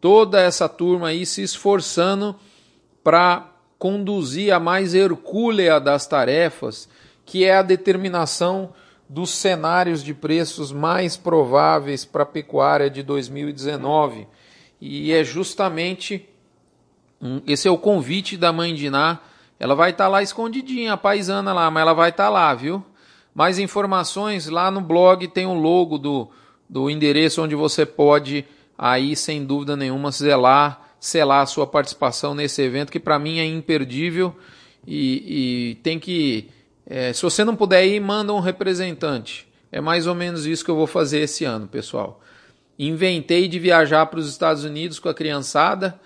toda 0.00 0.40
essa 0.40 0.68
turma 0.68 1.08
aí 1.08 1.24
se 1.24 1.42
esforçando 1.42 2.34
para 3.02 3.48
conduzir 3.78 4.52
a 4.52 4.58
mais 4.58 4.92
hercúlea 4.92 5.78
das 5.78 6.06
tarefas, 6.06 6.88
que 7.24 7.44
é 7.44 7.56
a 7.56 7.62
determinação 7.62 8.72
dos 9.08 9.30
cenários 9.30 10.02
de 10.02 10.12
preços 10.12 10.72
mais 10.72 11.16
prováveis 11.16 12.04
para 12.04 12.22
a 12.24 12.26
pecuária 12.26 12.90
de 12.90 13.02
2019. 13.02 14.26
E 14.80 15.12
é 15.12 15.22
justamente 15.24 16.28
esse 17.46 17.66
é 17.66 17.70
o 17.70 17.78
convite 17.78 18.36
da 18.36 18.52
mãe 18.52 18.74
de 18.74 18.90
Ná. 18.90 19.18
Ela 19.58 19.74
vai 19.74 19.90
estar 19.90 20.04
tá 20.04 20.08
lá 20.08 20.22
escondidinha, 20.22 20.92
a 20.92 20.96
paisana 20.96 21.52
lá, 21.52 21.70
mas 21.70 21.82
ela 21.82 21.94
vai 21.94 22.10
estar 22.10 22.24
tá 22.24 22.30
lá, 22.30 22.54
viu? 22.54 22.84
Mais 23.34 23.58
informações 23.58 24.48
lá 24.48 24.70
no 24.70 24.80
blog 24.80 25.26
tem 25.28 25.46
o 25.46 25.54
logo 25.54 25.98
do, 25.98 26.28
do 26.68 26.90
endereço 26.90 27.42
onde 27.42 27.54
você 27.54 27.86
pode 27.86 28.44
aí 28.76 29.16
sem 29.16 29.44
dúvida 29.44 29.76
nenhuma 29.76 30.12
selar, 30.12 30.94
selar 31.00 31.42
a 31.42 31.46
sua 31.46 31.66
participação 31.66 32.34
nesse 32.34 32.60
evento 32.62 32.92
que 32.92 33.00
para 33.00 33.18
mim 33.18 33.38
é 33.38 33.44
imperdível 33.44 34.34
e, 34.86 35.70
e 35.70 35.74
tem 35.76 35.98
que. 35.98 36.48
É, 36.88 37.12
se 37.12 37.22
você 37.22 37.44
não 37.44 37.56
puder 37.56 37.84
ir, 37.84 38.00
manda 38.00 38.32
um 38.32 38.40
representante. 38.40 39.46
É 39.72 39.80
mais 39.80 40.06
ou 40.06 40.14
menos 40.14 40.46
isso 40.46 40.64
que 40.64 40.70
eu 40.70 40.76
vou 40.76 40.86
fazer 40.86 41.20
esse 41.20 41.44
ano, 41.44 41.66
pessoal. 41.66 42.20
Inventei 42.78 43.48
de 43.48 43.58
viajar 43.58 44.06
para 44.06 44.20
os 44.20 44.28
Estados 44.28 44.64
Unidos 44.64 44.98
com 44.98 45.08
a 45.08 45.14
criançada. 45.14 45.98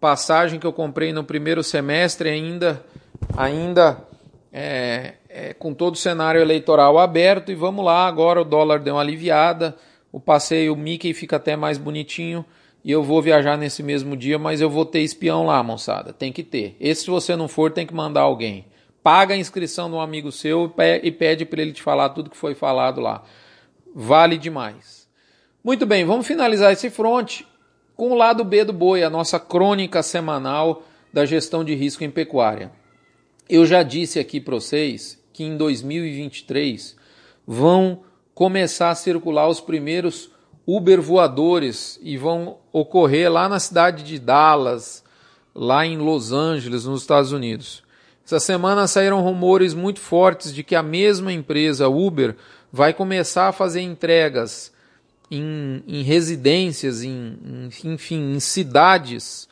Passagem 0.00 0.58
que 0.58 0.66
eu 0.66 0.72
comprei 0.72 1.12
no 1.12 1.22
primeiro 1.22 1.62
semestre 1.62 2.28
ainda, 2.28 2.84
ainda 3.36 3.98
é, 4.52 5.14
é, 5.28 5.54
com 5.54 5.72
todo 5.72 5.94
o 5.94 5.98
cenário 5.98 6.40
eleitoral 6.40 6.98
aberto. 6.98 7.52
E 7.52 7.54
vamos 7.54 7.84
lá, 7.84 8.06
agora 8.06 8.40
o 8.40 8.44
dólar 8.44 8.80
deu 8.80 8.94
uma 8.94 9.00
aliviada. 9.00 9.76
O 10.10 10.18
passeio 10.18 10.76
Mickey 10.76 11.14
fica 11.14 11.36
até 11.36 11.56
mais 11.56 11.78
bonitinho 11.78 12.44
e 12.84 12.90
eu 12.90 13.02
vou 13.02 13.22
viajar 13.22 13.56
nesse 13.56 13.82
mesmo 13.82 14.16
dia, 14.16 14.38
mas 14.38 14.60
eu 14.60 14.68
vou 14.68 14.84
ter 14.84 15.00
espião 15.00 15.46
lá, 15.46 15.62
moçada. 15.62 16.12
Tem 16.12 16.30
que 16.30 16.42
ter. 16.42 16.76
Esse, 16.78 17.02
se 17.02 17.10
você 17.10 17.34
não 17.34 17.48
for, 17.48 17.70
tem 17.72 17.86
que 17.86 17.94
mandar 17.94 18.20
alguém. 18.20 18.66
Paga 19.04 19.34
a 19.34 19.36
inscrição 19.36 19.90
de 19.90 19.96
um 19.96 20.00
amigo 20.00 20.32
seu 20.32 20.72
e 21.02 21.12
pede 21.12 21.44
para 21.44 21.60
ele 21.60 21.72
te 21.72 21.82
falar 21.82 22.08
tudo 22.08 22.30
que 22.30 22.36
foi 22.38 22.54
falado 22.54 23.02
lá. 23.02 23.22
Vale 23.94 24.38
demais. 24.38 25.06
Muito 25.62 25.84
bem, 25.84 26.06
vamos 26.06 26.26
finalizar 26.26 26.72
esse 26.72 26.88
fronte 26.88 27.46
com 27.94 28.12
o 28.12 28.14
lado 28.14 28.42
B 28.42 28.64
do 28.64 28.72
boi, 28.72 29.02
a 29.02 29.10
nossa 29.10 29.38
crônica 29.38 30.02
semanal 30.02 30.84
da 31.12 31.26
gestão 31.26 31.62
de 31.62 31.74
risco 31.74 32.02
em 32.02 32.10
pecuária. 32.10 32.72
Eu 33.46 33.66
já 33.66 33.82
disse 33.82 34.18
aqui 34.18 34.40
para 34.40 34.54
vocês 34.54 35.22
que 35.34 35.44
em 35.44 35.54
2023 35.54 36.96
vão 37.46 38.04
começar 38.34 38.88
a 38.88 38.94
circular 38.94 39.48
os 39.48 39.60
primeiros 39.60 40.30
Uber 40.66 41.02
voadores 41.02 42.00
e 42.02 42.16
vão 42.16 42.56
ocorrer 42.72 43.30
lá 43.30 43.50
na 43.50 43.60
cidade 43.60 44.02
de 44.02 44.18
Dallas, 44.18 45.04
lá 45.54 45.84
em 45.84 45.98
Los 45.98 46.32
Angeles, 46.32 46.86
nos 46.86 47.02
Estados 47.02 47.32
Unidos. 47.32 47.83
Essa 48.24 48.40
semana 48.40 48.86
saíram 48.86 49.20
rumores 49.20 49.74
muito 49.74 50.00
fortes 50.00 50.54
de 50.54 50.62
que 50.62 50.74
a 50.74 50.82
mesma 50.82 51.32
empresa 51.32 51.88
Uber 51.88 52.34
vai 52.72 52.94
começar 52.94 53.48
a 53.48 53.52
fazer 53.52 53.82
entregas 53.82 54.72
em, 55.30 55.82
em 55.86 56.02
residências, 56.02 57.02
em, 57.02 57.38
em, 57.44 57.92
enfim, 57.92 58.34
em 58.34 58.40
cidades 58.40 59.46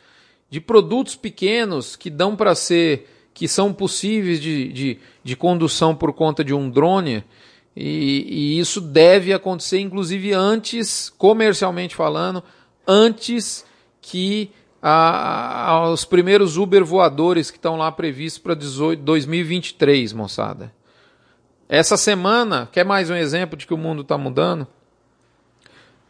de 0.49 0.61
produtos 0.61 1.14
pequenos 1.14 1.97
que 1.97 2.09
dão 2.09 2.35
para 2.35 2.55
ser, 2.55 3.09
que 3.35 3.47
são 3.47 3.75
possíveis 3.75 4.41
de, 4.41 4.73
de, 4.73 4.99
de 5.23 5.37
condução 5.37 5.95
por 5.95 6.12
conta 6.12 6.43
de 6.43 6.55
um 6.55 6.71
drone. 6.71 7.25
E, 7.76 8.26
e, 8.29 8.59
isso 8.59 8.81
deve 8.81 9.33
acontecer, 9.33 9.81
inclusive, 9.81 10.33
antes, 10.33 11.11
comercialmente 11.11 11.95
falando, 11.95 12.43
antes 12.87 13.64
que 14.00 14.50
a, 14.83 15.71
a, 15.71 15.91
os 15.91 16.05
primeiros 16.05 16.57
Uber 16.57 16.85
voadores 16.85 17.51
que 17.51 17.57
estão 17.57 17.77
lá 17.77 17.93
previstos 17.93 18.43
para 18.43 18.55
2023, 18.55 20.12
moçada. 20.12 20.73
Essa 21.69 21.97
semana, 21.97 22.69
quer 22.73 22.85
mais 22.85 23.09
um 23.09 23.15
exemplo 23.15 23.57
de 23.57 23.67
que 23.67 23.73
o 23.73 23.79
mundo 23.79 24.03
está 24.03 24.19
mudando? 24.19 24.67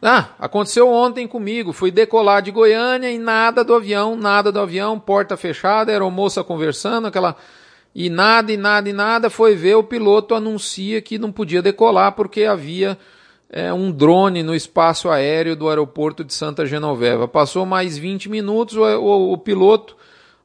Ah, 0.01 0.31
aconteceu 0.39 0.89
ontem 0.89 1.29
comigo. 1.29 1.73
Fui 1.73 1.93
decolar 1.93 2.43
de 2.43 2.51
Goiânia 2.51 3.09
e 3.11 3.19
nada 3.19 3.63
do 3.63 3.75
avião, 3.75 4.17
nada 4.17 4.51
do 4.51 4.59
avião, 4.59 4.99
porta 4.99 5.37
fechada, 5.37 5.93
era 5.93 6.09
moça 6.11 6.43
conversando, 6.43 7.07
aquela 7.07 7.37
e 7.95 8.09
nada, 8.09 8.51
e 8.51 8.57
nada, 8.57 8.89
e 8.89 8.93
nada, 8.93 9.29
foi 9.29 9.55
ver 9.55 9.75
o 9.75 9.85
piloto 9.85 10.35
anuncia 10.35 11.01
que 11.03 11.19
não 11.19 11.31
podia 11.31 11.61
decolar 11.61 12.13
porque 12.13 12.45
havia 12.45 12.99
é, 13.53 13.71
um 13.71 13.93
drone 13.93 14.43
no 14.43 14.55
espaço 14.55 15.11
aéreo 15.11 15.55
do 15.55 15.69
aeroporto 15.69 16.25
de 16.25 16.33
Santa 16.33 16.65
Genoveva. 16.65 17.29
Passou 17.29 17.67
mais 17.67 17.99
20 17.99 18.31
minutos, 18.31 18.77
o, 18.77 18.83
o, 18.83 19.33
o 19.35 19.39
piloto 19.39 19.95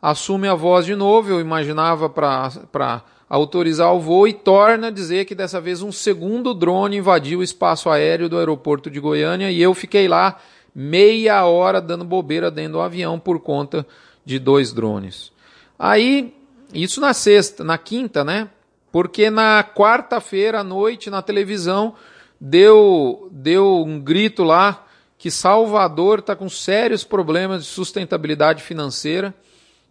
assume 0.01 0.47
a 0.47 0.53
voz 0.53 0.85
de 0.85 0.93
novo, 0.93 1.29
eu 1.29 1.39
imaginava 1.39 2.09
para 2.09 3.01
autorizar 3.29 3.93
o 3.93 3.99
voo, 3.99 4.27
e 4.27 4.33
torna 4.33 4.87
a 4.87 4.91
dizer 4.91 5.25
que 5.25 5.33
dessa 5.33 5.59
vez 5.61 5.81
um 5.81 5.91
segundo 5.91 6.53
drone 6.53 6.97
invadiu 6.97 7.39
o 7.39 7.43
espaço 7.43 7.89
aéreo 7.89 8.27
do 8.27 8.37
aeroporto 8.37 8.91
de 8.91 8.99
Goiânia 8.99 9.49
e 9.49 9.61
eu 9.61 9.73
fiquei 9.73 10.07
lá 10.07 10.37
meia 10.75 11.43
hora 11.45 11.81
dando 11.81 12.03
bobeira 12.03 12.51
dentro 12.51 12.73
do 12.73 12.81
avião 12.81 13.17
por 13.17 13.39
conta 13.39 13.87
de 14.25 14.37
dois 14.37 14.73
drones. 14.73 15.31
Aí 15.79 16.33
isso 16.73 16.99
na 16.99 17.13
sexta, 17.13 17.63
na 17.63 17.77
quinta, 17.77 18.23
né? 18.23 18.49
Porque 18.91 19.29
na 19.29 19.63
quarta-feira 19.63 20.59
à 20.59 20.63
noite 20.63 21.09
na 21.09 21.21
televisão 21.21 21.95
deu 22.39 23.29
deu 23.31 23.83
um 23.85 23.99
grito 23.99 24.43
lá 24.43 24.85
que 25.17 25.31
Salvador 25.31 26.19
está 26.19 26.35
com 26.35 26.47
sérios 26.47 27.03
problemas 27.03 27.63
de 27.63 27.69
sustentabilidade 27.69 28.61
financeira 28.61 29.33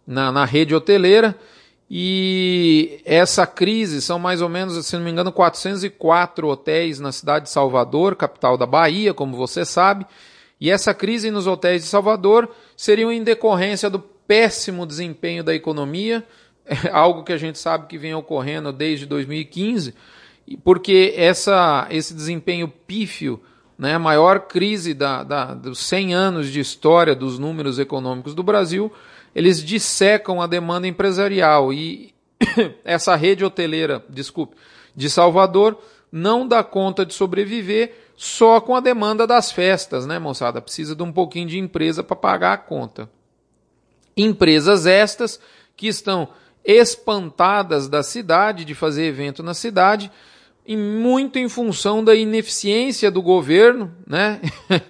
na, 0.05 0.31
na 0.31 0.45
rede 0.45 0.73
hoteleira 0.73 1.35
e 1.89 2.99
essa 3.05 3.47
crise 3.47 4.01
são 4.01 4.19
mais 4.19 4.41
ou 4.41 4.49
menos, 4.49 4.85
se 4.85 4.97
não 4.97 5.03
me 5.03 5.11
engano, 5.11 5.31
404 5.31 6.47
hotéis 6.47 6.99
na 6.99 7.13
cidade 7.13 7.45
de 7.45 7.51
Salvador, 7.51 8.15
capital 8.15 8.57
da 8.57 8.65
Bahia, 8.65 9.13
como 9.13 9.37
você 9.37 9.63
sabe. 9.63 10.05
E 10.59 10.69
essa 10.69 10.93
crise 10.93 11.31
nos 11.31 11.47
hotéis 11.47 11.83
de 11.83 11.87
Salvador 11.87 12.49
seria 12.75 13.05
em 13.13 13.23
decorrência 13.23 13.89
do 13.89 13.99
péssimo 13.99 14.85
desempenho 14.85 15.43
da 15.43 15.55
economia, 15.55 16.25
algo 16.91 17.23
que 17.23 17.31
a 17.31 17.37
gente 17.37 17.57
sabe 17.57 17.87
que 17.87 17.97
vem 17.97 18.13
ocorrendo 18.13 18.73
desde 18.73 19.05
2015, 19.05 19.93
porque 20.55 21.13
essa, 21.17 21.87
esse 21.89 22.13
desempenho 22.13 22.67
pífio, 22.67 23.41
né, 23.77 23.95
a 23.95 23.99
maior 23.99 24.41
crise 24.47 24.93
da, 24.93 25.23
da, 25.23 25.53
dos 25.53 25.79
100 25.79 26.13
anos 26.13 26.47
de 26.47 26.59
história 26.59 27.13
dos 27.13 27.37
números 27.37 27.79
econômicos 27.79 28.33
do 28.33 28.43
Brasil, 28.43 28.91
eles 29.35 29.61
dissecam 29.61 30.41
a 30.41 30.47
demanda 30.47 30.87
empresarial 30.87 31.73
e 31.73 32.13
essa 32.85 33.15
rede 33.15 33.43
hoteleira, 33.43 34.03
desculpe, 34.09 34.55
de 34.95 35.09
Salvador 35.09 35.77
não 36.11 36.47
dá 36.47 36.63
conta 36.63 37.05
de 37.05 37.13
sobreviver 37.13 37.93
só 38.15 38.59
com 38.59 38.75
a 38.75 38.79
demanda 38.79 39.27
das 39.27 39.51
festas, 39.51 40.05
né, 40.05 40.17
moçada? 40.17 40.61
Precisa 40.61 40.95
de 40.95 41.03
um 41.03 41.11
pouquinho 41.11 41.47
de 41.47 41.59
empresa 41.59 42.01
para 42.01 42.15
pagar 42.15 42.53
a 42.53 42.57
conta. 42.57 43.09
Empresas 44.15 44.85
estas 44.87 45.39
que 45.75 45.87
estão 45.87 46.29
espantadas 46.65 47.87
da 47.87 48.01
cidade, 48.01 48.65
de 48.65 48.73
fazer 48.73 49.05
evento 49.05 49.43
na 49.43 49.53
cidade, 49.53 50.11
e 50.67 50.75
muito 50.75 51.39
em 51.39 51.47
função 51.47 52.03
da 52.03 52.13
ineficiência 52.13 53.09
do 53.09 53.21
governo, 53.21 53.89
né? 54.05 54.41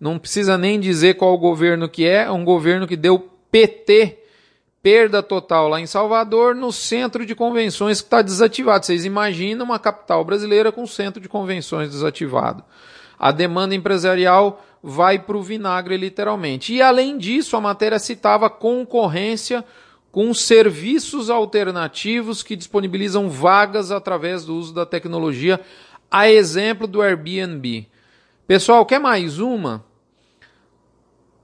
Não 0.00 0.18
precisa 0.18 0.56
nem 0.56 0.80
dizer 0.80 1.14
qual 1.14 1.36
governo 1.36 1.88
que 1.88 2.06
é, 2.06 2.24
é 2.24 2.30
um 2.30 2.44
governo 2.44 2.86
que 2.86 2.96
deu 2.96 3.30
PT, 3.50 4.18
perda 4.82 5.22
total 5.22 5.68
lá 5.68 5.80
em 5.80 5.86
Salvador, 5.86 6.54
no 6.54 6.72
centro 6.72 7.26
de 7.26 7.34
convenções 7.34 8.00
que 8.00 8.06
está 8.06 8.22
desativado. 8.22 8.86
Vocês 8.86 9.04
imaginam 9.04 9.66
uma 9.66 9.78
capital 9.78 10.24
brasileira 10.24 10.72
com 10.72 10.86
centro 10.86 11.20
de 11.20 11.28
convenções 11.28 11.90
desativado. 11.90 12.64
A 13.18 13.30
demanda 13.30 13.74
empresarial 13.74 14.64
vai 14.82 15.18
para 15.18 15.36
o 15.36 15.42
vinagre, 15.42 15.96
literalmente. 15.96 16.72
E 16.72 16.80
além 16.80 17.18
disso, 17.18 17.56
a 17.56 17.60
matéria 17.60 17.98
citava 17.98 18.48
concorrência 18.48 19.64
com 20.16 20.32
serviços 20.32 21.28
alternativos 21.28 22.42
que 22.42 22.56
disponibilizam 22.56 23.28
vagas 23.28 23.90
através 23.90 24.46
do 24.46 24.56
uso 24.56 24.72
da 24.72 24.86
tecnologia, 24.86 25.60
a 26.10 26.26
exemplo 26.26 26.86
do 26.86 27.02
Airbnb. 27.02 27.86
Pessoal, 28.46 28.86
quer 28.86 28.98
mais 28.98 29.38
uma? 29.38 29.84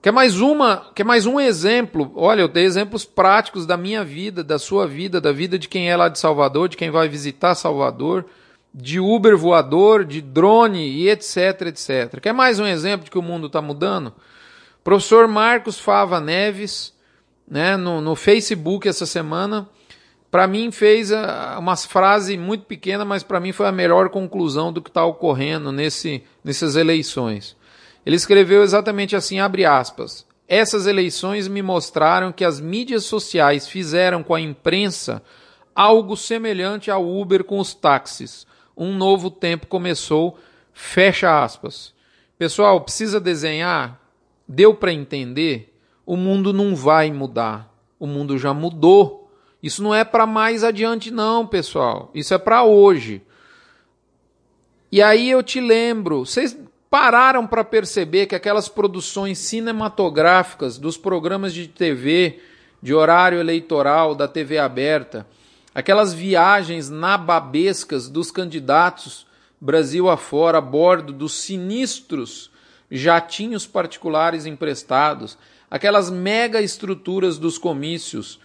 Quer 0.00 0.10
mais 0.10 0.40
uma? 0.40 0.90
Quer 0.94 1.04
mais 1.04 1.26
um 1.26 1.38
exemplo? 1.38 2.12
Olha, 2.16 2.40
eu 2.40 2.48
dei 2.48 2.64
exemplos 2.64 3.04
práticos 3.04 3.66
da 3.66 3.76
minha 3.76 4.02
vida, 4.02 4.42
da 4.42 4.58
sua 4.58 4.86
vida, 4.86 5.20
da 5.20 5.32
vida 5.32 5.58
de 5.58 5.68
quem 5.68 5.90
é 5.90 5.94
lá 5.94 6.08
de 6.08 6.18
Salvador, 6.18 6.70
de 6.70 6.78
quem 6.78 6.90
vai 6.90 7.10
visitar 7.10 7.54
Salvador, 7.54 8.24
de 8.72 8.98
Uber 8.98 9.36
voador, 9.36 10.02
de 10.02 10.22
drone 10.22 10.88
e 10.88 11.10
etc, 11.10 11.66
etc. 11.66 12.20
Quer 12.22 12.32
mais 12.32 12.58
um 12.58 12.64
exemplo 12.64 13.04
de 13.04 13.10
que 13.10 13.18
o 13.18 13.22
mundo 13.22 13.48
está 13.48 13.60
mudando? 13.60 14.14
Professor 14.82 15.28
Marcos 15.28 15.78
Fava 15.78 16.18
Neves, 16.18 16.91
né, 17.52 17.76
no, 17.76 18.00
no 18.00 18.16
Facebook 18.16 18.88
essa 18.88 19.04
semana, 19.04 19.68
para 20.30 20.46
mim 20.46 20.72
fez 20.72 21.12
a, 21.12 21.58
uma 21.58 21.76
frase 21.76 22.38
muito 22.38 22.64
pequena, 22.64 23.04
mas 23.04 23.22
para 23.22 23.38
mim 23.38 23.52
foi 23.52 23.66
a 23.66 23.72
melhor 23.72 24.08
conclusão 24.08 24.72
do 24.72 24.80
que 24.80 24.88
está 24.88 25.04
ocorrendo 25.04 25.70
nesse, 25.70 26.24
nessas 26.42 26.76
eleições. 26.76 27.54
Ele 28.06 28.16
escreveu 28.16 28.62
exatamente 28.62 29.14
assim, 29.14 29.38
abre 29.38 29.66
aspas, 29.66 30.26
essas 30.48 30.86
eleições 30.86 31.46
me 31.46 31.60
mostraram 31.60 32.32
que 32.32 32.42
as 32.42 32.58
mídias 32.58 33.04
sociais 33.04 33.68
fizeram 33.68 34.22
com 34.22 34.34
a 34.34 34.40
imprensa 34.40 35.22
algo 35.74 36.16
semelhante 36.16 36.90
ao 36.90 37.06
Uber 37.06 37.44
com 37.44 37.58
os 37.58 37.74
táxis. 37.74 38.46
Um 38.74 38.94
novo 38.94 39.30
tempo 39.30 39.66
começou, 39.66 40.38
fecha 40.72 41.44
aspas. 41.44 41.92
Pessoal, 42.38 42.80
precisa 42.80 43.20
desenhar? 43.20 44.00
Deu 44.48 44.74
para 44.74 44.90
entender? 44.90 45.71
O 46.04 46.16
mundo 46.16 46.52
não 46.52 46.74
vai 46.74 47.12
mudar. 47.12 47.72
O 47.98 48.06
mundo 48.06 48.38
já 48.38 48.52
mudou. 48.52 49.30
Isso 49.62 49.82
não 49.82 49.94
é 49.94 50.04
para 50.04 50.26
mais 50.26 50.64
adiante, 50.64 51.10
não, 51.10 51.46
pessoal. 51.46 52.10
Isso 52.14 52.34
é 52.34 52.38
para 52.38 52.64
hoje. 52.64 53.22
E 54.90 55.00
aí 55.00 55.30
eu 55.30 55.42
te 55.42 55.60
lembro, 55.60 56.26
vocês 56.26 56.58
pararam 56.90 57.46
para 57.46 57.64
perceber 57.64 58.26
que 58.26 58.34
aquelas 58.34 58.68
produções 58.68 59.38
cinematográficas 59.38 60.76
dos 60.76 60.98
programas 60.98 61.54
de 61.54 61.66
TV, 61.66 62.40
de 62.82 62.92
horário 62.92 63.38
eleitoral, 63.38 64.14
da 64.14 64.28
TV 64.28 64.58
aberta, 64.58 65.26
aquelas 65.74 66.12
viagens 66.12 66.90
nababescas 66.90 68.08
dos 68.08 68.30
candidatos 68.30 69.26
Brasil 69.62 70.10
afora 70.10 70.58
a 70.58 70.60
bordo 70.60 71.12
dos 71.12 71.34
sinistros 71.34 72.50
jatinhos 72.90 73.64
particulares 73.64 74.44
emprestados, 74.44 75.38
aquelas 75.72 76.10
mega 76.10 76.60
estruturas 76.60 77.38
dos 77.38 77.56
comícios, 77.56 78.38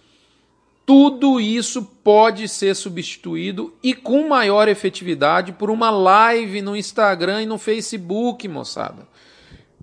tudo 0.86 1.38
isso 1.38 1.84
pode 2.02 2.48
ser 2.48 2.74
substituído 2.74 3.76
e 3.82 3.92
com 3.92 4.26
maior 4.26 4.66
efetividade 4.66 5.52
por 5.52 5.70
uma 5.70 5.90
live 5.90 6.62
no 6.62 6.74
Instagram 6.74 7.42
e 7.42 7.46
no 7.46 7.58
Facebook, 7.58 8.48
moçada. 8.48 9.06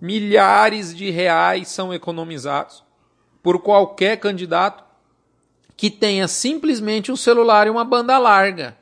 Milhares 0.02 0.96
de 0.96 1.12
reais 1.12 1.68
são 1.68 1.94
economizados 1.94 2.84
por 3.44 3.62
qualquer 3.62 4.18
candidato 4.20 4.84
que 5.78 5.92
tenha 5.92 6.28
simplesmente 6.28 7.12
um 7.12 7.16
celular 7.16 7.68
e 7.68 7.70
uma 7.70 7.86
banda 7.86 8.18
larga. 8.18 8.76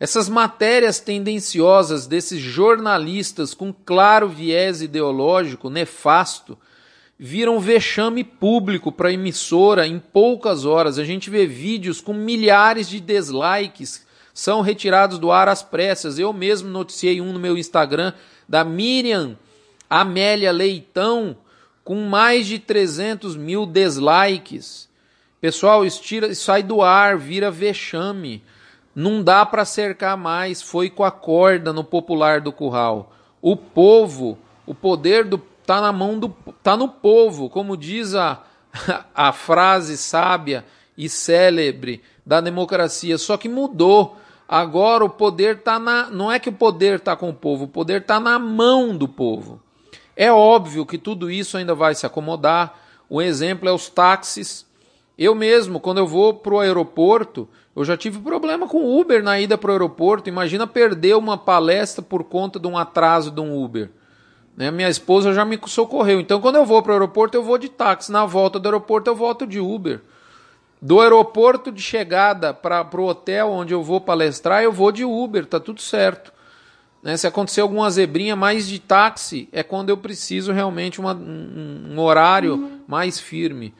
Essas 0.00 0.30
matérias 0.30 0.98
tendenciosas 0.98 2.06
desses 2.06 2.40
jornalistas 2.40 3.52
com 3.52 3.70
claro 3.70 4.30
viés 4.30 4.80
ideológico 4.80 5.68
nefasto 5.68 6.56
viram 7.18 7.58
vexame 7.58 8.22
público 8.22 8.92
para 8.92 9.08
a 9.08 9.12
emissora 9.12 9.86
em 9.86 9.98
poucas 9.98 10.64
horas. 10.64 10.98
A 10.98 11.04
gente 11.04 11.30
vê 11.30 11.46
vídeos 11.46 12.00
com 12.00 12.12
milhares 12.12 12.88
de 12.88 13.00
dislikes, 13.00 14.06
são 14.34 14.60
retirados 14.60 15.18
do 15.18 15.30
ar 15.32 15.48
às 15.48 15.62
pressas. 15.62 16.18
Eu 16.18 16.32
mesmo 16.32 16.68
noticiei 16.68 17.20
um 17.20 17.32
no 17.32 17.38
meu 17.38 17.56
Instagram 17.56 18.12
da 18.48 18.64
Miriam 18.64 19.36
Amélia 19.88 20.52
Leitão 20.52 21.36
com 21.82 21.94
mais 22.08 22.46
de 22.46 22.58
300 22.58 23.36
mil 23.36 23.64
dislikes. 23.64 24.88
Pessoal, 25.40 25.86
isso, 25.86 26.02
tira, 26.02 26.26
isso 26.26 26.44
sai 26.44 26.62
do 26.62 26.82
ar, 26.82 27.16
vira 27.16 27.50
vexame. 27.50 28.42
Não 28.94 29.22
dá 29.22 29.46
para 29.46 29.64
cercar 29.64 30.16
mais, 30.16 30.60
foi 30.60 30.90
com 30.90 31.04
a 31.04 31.10
corda 31.10 31.72
no 31.72 31.84
popular 31.84 32.40
do 32.40 32.50
curral. 32.50 33.12
O 33.40 33.56
povo, 33.56 34.38
o 34.66 34.74
poder 34.74 35.24
do 35.24 35.38
tá 35.66 35.80
na 35.80 35.92
mão 35.92 36.18
do 36.18 36.28
tá 36.62 36.76
no 36.76 36.88
povo, 36.88 37.50
como 37.50 37.76
diz 37.76 38.14
a, 38.14 38.42
a 39.14 39.32
frase 39.32 39.96
sábia 39.96 40.64
e 40.96 41.08
célebre 41.08 42.02
da 42.24 42.40
democracia, 42.40 43.18
só 43.18 43.36
que 43.36 43.48
mudou. 43.48 44.16
Agora 44.48 45.04
o 45.04 45.10
poder 45.10 45.62
tá 45.62 45.76
na 45.78 46.08
não 46.08 46.30
é 46.30 46.38
que 46.38 46.48
o 46.48 46.52
poder 46.52 47.00
tá 47.00 47.16
com 47.16 47.30
o 47.30 47.34
povo, 47.34 47.64
o 47.64 47.68
poder 47.68 48.04
tá 48.04 48.20
na 48.20 48.38
mão 48.38 48.96
do 48.96 49.08
povo. 49.08 49.60
É 50.16 50.32
óbvio 50.32 50.86
que 50.86 50.96
tudo 50.96 51.30
isso 51.30 51.58
ainda 51.58 51.74
vai 51.74 51.94
se 51.94 52.06
acomodar. 52.06 52.78
O 53.08 53.20
exemplo 53.20 53.68
é 53.68 53.72
os 53.72 53.88
táxis. 53.90 54.64
Eu 55.18 55.34
mesmo, 55.34 55.80
quando 55.80 55.98
eu 55.98 56.06
vou 56.06 56.34
para 56.34 56.54
o 56.54 56.60
aeroporto, 56.60 57.48
eu 57.74 57.84
já 57.84 57.96
tive 57.96 58.18
problema 58.20 58.66
com 58.66 58.98
Uber 58.98 59.22
na 59.22 59.38
ida 59.38 59.58
para 59.58 59.68
o 59.68 59.72
aeroporto. 59.72 60.28
Imagina 60.28 60.66
perder 60.66 61.16
uma 61.16 61.36
palestra 61.36 62.02
por 62.02 62.24
conta 62.24 62.58
de 62.58 62.66
um 62.66 62.78
atraso 62.78 63.30
de 63.30 63.40
um 63.40 63.62
Uber. 63.62 63.90
Né? 64.56 64.70
Minha 64.70 64.88
esposa 64.88 65.34
já 65.34 65.44
me 65.44 65.60
socorreu. 65.66 66.18
Então, 66.18 66.40
quando 66.40 66.56
eu 66.56 66.64
vou 66.64 66.82
para 66.82 66.90
o 66.90 66.94
aeroporto, 66.94 67.36
eu 67.36 67.42
vou 67.42 67.58
de 67.58 67.68
táxi. 67.68 68.10
Na 68.10 68.24
volta 68.24 68.58
do 68.58 68.66
aeroporto, 68.66 69.10
eu 69.10 69.14
volto 69.14 69.46
de 69.46 69.60
Uber. 69.60 70.00
Do 70.80 71.00
aeroporto 71.00 71.70
de 71.70 71.82
chegada 71.82 72.54
para 72.54 72.88
o 72.94 73.04
hotel 73.04 73.50
onde 73.50 73.74
eu 73.74 73.82
vou 73.82 74.00
palestrar, 74.00 74.62
eu 74.62 74.72
vou 74.72 74.92
de 74.92 75.04
Uber, 75.04 75.44
tá 75.46 75.58
tudo 75.58 75.80
certo. 75.80 76.32
Né? 77.02 77.16
Se 77.16 77.26
acontecer 77.26 77.60
alguma 77.60 77.90
zebrinha 77.90 78.36
mais 78.36 78.66
de 78.68 78.78
táxi, 78.78 79.48
é 79.52 79.62
quando 79.62 79.90
eu 79.90 79.96
preciso 79.96 80.52
realmente 80.52 81.00
uma, 81.00 81.14
um, 81.14 81.94
um 81.94 82.00
horário 82.00 82.80
mais 82.86 83.18
firme. 83.18 83.74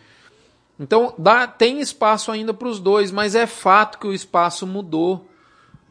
Então 0.78 1.14
dá, 1.18 1.46
tem 1.46 1.80
espaço 1.80 2.30
ainda 2.30 2.52
para 2.52 2.68
os 2.68 2.78
dois, 2.78 3.10
mas 3.10 3.34
é 3.34 3.46
fato 3.46 3.98
que 3.98 4.06
o 4.06 4.14
espaço 4.14 4.66
mudou. 4.66 5.26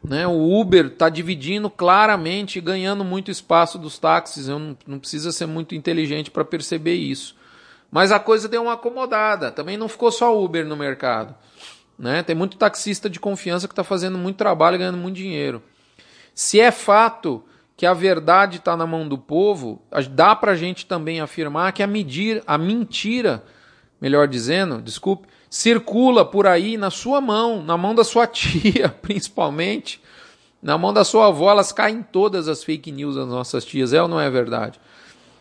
Né? 0.07 0.27
O 0.27 0.59
Uber 0.59 0.85
está 0.87 1.09
dividindo 1.09 1.69
claramente 1.69 2.61
ganhando 2.61 3.03
muito 3.03 3.31
espaço 3.31 3.77
dos 3.77 3.97
táxis. 3.97 4.47
Eu 4.47 4.59
não, 4.59 4.77
não 4.85 4.99
precisa 4.99 5.31
ser 5.31 5.45
muito 5.45 5.73
inteligente 5.73 6.29
para 6.29 6.45
perceber 6.45 6.93
isso. 6.93 7.35
Mas 7.91 8.11
a 8.11 8.19
coisa 8.19 8.47
deu 8.47 8.63
uma 8.63 8.73
acomodada. 8.73 9.51
Também 9.51 9.77
não 9.77 9.87
ficou 9.87 10.11
só 10.11 10.37
Uber 10.37 10.65
no 10.65 10.75
mercado. 10.75 11.35
Né? 11.97 12.21
Tem 12.23 12.35
muito 12.35 12.57
taxista 12.57 13.09
de 13.09 13.19
confiança 13.19 13.67
que 13.67 13.71
está 13.71 13.83
fazendo 13.83 14.17
muito 14.17 14.37
trabalho 14.37 14.75
e 14.75 14.79
ganhando 14.79 14.97
muito 14.97 15.15
dinheiro. 15.15 15.63
Se 16.33 16.59
é 16.59 16.71
fato 16.71 17.43
que 17.77 17.85
a 17.85 17.93
verdade 17.93 18.57
está 18.57 18.75
na 18.77 18.85
mão 18.85 19.07
do 19.07 19.17
povo, 19.17 19.81
dá 20.11 20.35
para 20.35 20.53
a 20.53 20.55
gente 20.55 20.85
também 20.85 21.19
afirmar 21.19 21.73
que 21.73 21.83
a, 21.83 21.87
medir, 21.87 22.43
a 22.45 22.57
mentira 22.57 23.43
melhor 23.99 24.27
dizendo, 24.27 24.81
desculpe, 24.81 25.27
circula 25.55 26.25
por 26.25 26.45
aí 26.45 26.75
na 26.75 26.91
sua 26.91 27.21
mão, 27.21 27.63
na 27.63 27.77
mão 27.77 27.95
da 27.95 28.03
sua 28.03 28.27
tia, 28.27 28.89
principalmente, 28.89 30.01
na 30.61 30.77
mão 30.77 30.91
da 30.91 31.05
sua 31.05 31.27
avó, 31.27 31.49
elas 31.49 31.71
caem 31.71 32.03
todas 32.03 32.49
as 32.49 32.61
fake 32.61 32.91
news 32.91 33.15
das 33.15 33.25
nossas 33.25 33.63
tias, 33.63 33.93
é 33.93 34.01
ou 34.01 34.07
não 34.09 34.19
é 34.19 34.29
verdade? 34.29 34.77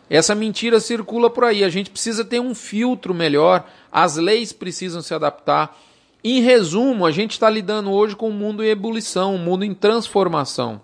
Essa 0.09 0.33
mentira 0.33 0.79
circula 0.79 1.29
por 1.29 1.42
aí, 1.42 1.64
a 1.64 1.68
gente 1.68 1.90
precisa 1.90 2.24
ter 2.24 2.38
um 2.38 2.55
filtro 2.55 3.12
melhor, 3.12 3.68
as 3.90 4.16
leis 4.16 4.53
precisam 4.53 5.03
se 5.03 5.12
adaptar. 5.12 5.77
Em 6.22 6.40
resumo, 6.40 7.05
a 7.05 7.11
gente 7.11 7.33
está 7.33 7.50
lidando 7.50 7.90
hoje 7.90 8.14
com 8.14 8.29
um 8.29 8.33
mundo 8.33 8.62
em 8.62 8.68
ebulição, 8.68 9.35
um 9.35 9.38
mundo 9.38 9.64
em 9.64 9.74
transformação. 9.74 10.81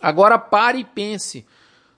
Agora 0.00 0.38
pare 0.38 0.78
e 0.78 0.84
pense. 0.84 1.44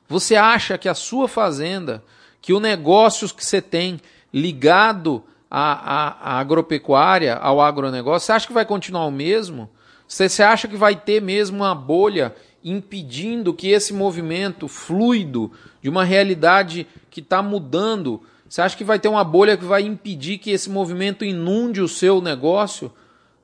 Você 0.08 0.34
acha 0.34 0.76
que 0.76 0.88
a 0.88 0.94
sua 0.94 1.28
fazenda, 1.28 2.02
que 2.42 2.52
o 2.52 2.58
negócio 2.58 3.32
que 3.32 3.44
você 3.44 3.62
tem, 3.62 4.00
ligado 4.34 5.22
à 5.50 6.38
agropecuária, 6.38 7.34
ao 7.34 7.60
agronegócio, 7.60 8.26
você 8.26 8.32
acha 8.32 8.46
que 8.46 8.52
vai 8.52 8.64
continuar 8.64 9.06
o 9.06 9.10
mesmo? 9.10 9.68
Você, 10.06 10.28
você 10.28 10.42
acha 10.42 10.68
que 10.68 10.76
vai 10.76 10.94
ter 10.94 11.20
mesmo 11.20 11.58
uma 11.58 11.74
bolha 11.74 12.34
impedindo 12.62 13.54
que 13.54 13.68
esse 13.68 13.92
movimento 13.92 14.68
fluido 14.68 15.50
de 15.82 15.88
uma 15.88 16.04
realidade 16.04 16.86
que 17.10 17.20
está 17.20 17.42
mudando, 17.42 18.22
você 18.48 18.60
acha 18.60 18.76
que 18.76 18.84
vai 18.84 18.98
ter 18.98 19.08
uma 19.08 19.24
bolha 19.24 19.56
que 19.56 19.64
vai 19.64 19.82
impedir 19.82 20.38
que 20.38 20.50
esse 20.50 20.68
movimento 20.68 21.24
inunde 21.24 21.80
o 21.80 21.88
seu 21.88 22.20
negócio? 22.20 22.92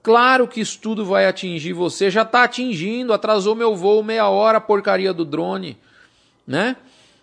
Claro 0.03 0.47
que 0.47 0.61
isso 0.61 0.79
tudo 0.81 1.05
vai 1.05 1.27
atingir 1.27 1.73
você, 1.73 2.11
já 2.11 2.23
está 2.23 2.45
atingindo, 2.45 3.13
atrasou 3.13 3.57
meu 3.57 3.75
voo 3.75 4.03
meia 4.05 4.29
hora 4.29 4.59
a 4.59 4.61
porcaria 4.61 5.13
do 5.13 5.25
drone, 5.25 5.77
né? 6.47 6.77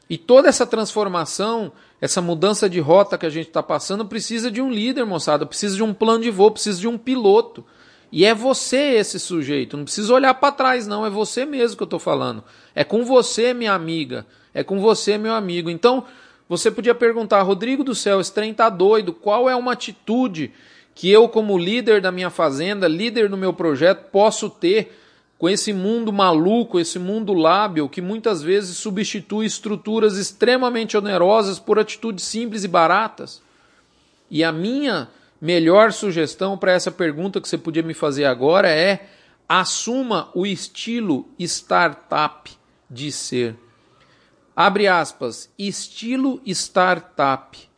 E 0.09 0.17
toda 0.17 0.49
essa 0.49 0.65
transformação 0.65 1.71
essa 2.03 2.21
mudança 2.21 2.69
de 2.69 2.81
rota 2.81 3.17
que 3.17 3.25
a 3.25 3.29
gente 3.29 3.47
está 3.47 3.63
passando 3.63 4.05
precisa 4.05 4.51
de 4.51 4.61
um 4.61 4.69
líder, 4.69 5.05
moçada, 5.05 5.45
precisa 5.45 5.73
de 5.73 5.81
um 5.81 5.93
plano 5.93 6.21
de 6.21 6.29
voo, 6.29 6.51
precisa 6.51 6.77
de 6.77 6.85
um 6.85 6.97
piloto. 6.97 7.63
E 8.11 8.25
é 8.25 8.35
você 8.35 8.95
esse 8.95 9.17
sujeito, 9.17 9.77
não 9.77 9.85
precisa 9.85 10.13
olhar 10.13 10.33
para 10.33 10.51
trás, 10.51 10.85
não, 10.85 11.05
é 11.05 11.09
você 11.09 11.45
mesmo 11.45 11.77
que 11.77 11.83
eu 11.83 11.85
estou 11.85 12.01
falando. 12.01 12.43
É 12.75 12.83
com 12.83 13.05
você, 13.05 13.53
minha 13.53 13.71
amiga, 13.71 14.25
é 14.53 14.65
com 14.65 14.81
você, 14.81 15.17
meu 15.17 15.33
amigo. 15.33 15.69
Então, 15.69 16.03
você 16.49 16.69
podia 16.69 16.93
perguntar, 16.93 17.41
Rodrigo 17.41 17.85
do 17.85 17.95
céu, 17.95 18.19
esse 18.19 18.33
trem 18.33 18.51
está 18.51 18.67
doido, 18.67 19.13
qual 19.13 19.49
é 19.49 19.55
uma 19.55 19.71
atitude 19.71 20.51
que 20.93 21.09
eu, 21.09 21.29
como 21.29 21.57
líder 21.57 22.01
da 22.01 22.11
minha 22.11 22.29
fazenda, 22.29 22.85
líder 22.85 23.29
do 23.29 23.37
meu 23.37 23.53
projeto, 23.53 24.09
posso 24.11 24.49
ter 24.49 24.93
com 25.43 25.49
esse 25.49 25.73
mundo 25.73 26.13
maluco, 26.13 26.79
esse 26.79 26.97
mundo 26.97 27.33
lábil 27.33 27.89
que 27.89 28.01
muitas 28.01 28.41
vezes 28.41 28.77
substitui 28.77 29.45
estruturas 29.45 30.17
extremamente 30.17 30.95
onerosas 30.95 31.59
por 31.59 31.77
atitudes 31.77 32.23
simples 32.23 32.63
e 32.63 32.67
baratas? 32.69 33.41
E 34.31 34.41
a 34.41 34.53
minha 34.53 35.09
melhor 35.41 35.91
sugestão 35.91 36.57
para 36.57 36.71
essa 36.71 36.89
pergunta 36.89 37.41
que 37.41 37.49
você 37.49 37.57
podia 37.57 37.83
me 37.83 37.93
fazer 37.93 38.23
agora 38.23 38.69
é: 38.69 39.09
assuma 39.45 40.29
o 40.33 40.45
estilo 40.45 41.27
startup 41.37 42.49
de 42.89 43.11
ser. 43.11 43.57
Abre 44.55 44.87
aspas, 44.87 45.51
estilo 45.59 46.41
startup. 46.45 47.69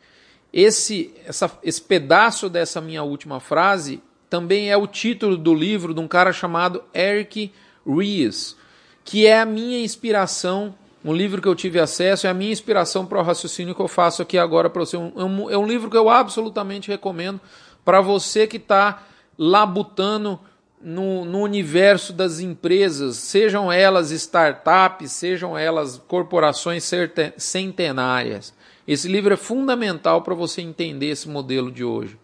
Esse, 0.52 1.12
essa, 1.26 1.50
esse 1.64 1.82
pedaço 1.82 2.48
dessa 2.48 2.80
minha 2.80 3.02
última 3.02 3.40
frase 3.40 4.00
também 4.28 4.70
é 4.70 4.76
o 4.76 4.86
título 4.86 5.36
do 5.36 5.54
livro 5.54 5.94
de 5.94 6.00
um 6.00 6.08
cara 6.08 6.32
chamado 6.32 6.82
Eric 6.94 7.52
Ries, 7.86 8.56
que 9.04 9.26
é 9.26 9.40
a 9.40 9.46
minha 9.46 9.80
inspiração, 9.80 10.74
um 11.04 11.12
livro 11.12 11.40
que 11.40 11.46
eu 11.46 11.54
tive 11.54 11.78
acesso, 11.78 12.26
é 12.26 12.30
a 12.30 12.34
minha 12.34 12.50
inspiração 12.50 13.06
para 13.06 13.20
o 13.20 13.22
raciocínio 13.22 13.74
que 13.74 13.80
eu 13.80 13.88
faço 13.88 14.22
aqui 14.22 14.36
agora 14.36 14.68
para 14.68 14.80
você. 14.80 14.96
É 14.96 14.98
um, 15.00 15.50
é 15.50 15.56
um 15.56 15.66
livro 15.66 15.88
que 15.88 15.96
eu 15.96 16.10
absolutamente 16.10 16.90
recomendo 16.90 17.40
para 17.84 18.00
você 18.00 18.46
que 18.46 18.56
está 18.56 19.04
labutando 19.38 20.40
no, 20.80 21.24
no 21.24 21.40
universo 21.40 22.12
das 22.12 22.40
empresas, 22.40 23.16
sejam 23.16 23.72
elas 23.72 24.10
startups, 24.10 25.12
sejam 25.12 25.56
elas 25.56 26.02
corporações 26.06 26.90
centenárias. 27.36 28.52
Esse 28.86 29.08
livro 29.08 29.34
é 29.34 29.36
fundamental 29.36 30.22
para 30.22 30.34
você 30.34 30.62
entender 30.62 31.06
esse 31.06 31.28
modelo 31.28 31.72
de 31.72 31.84
hoje. 31.84 32.18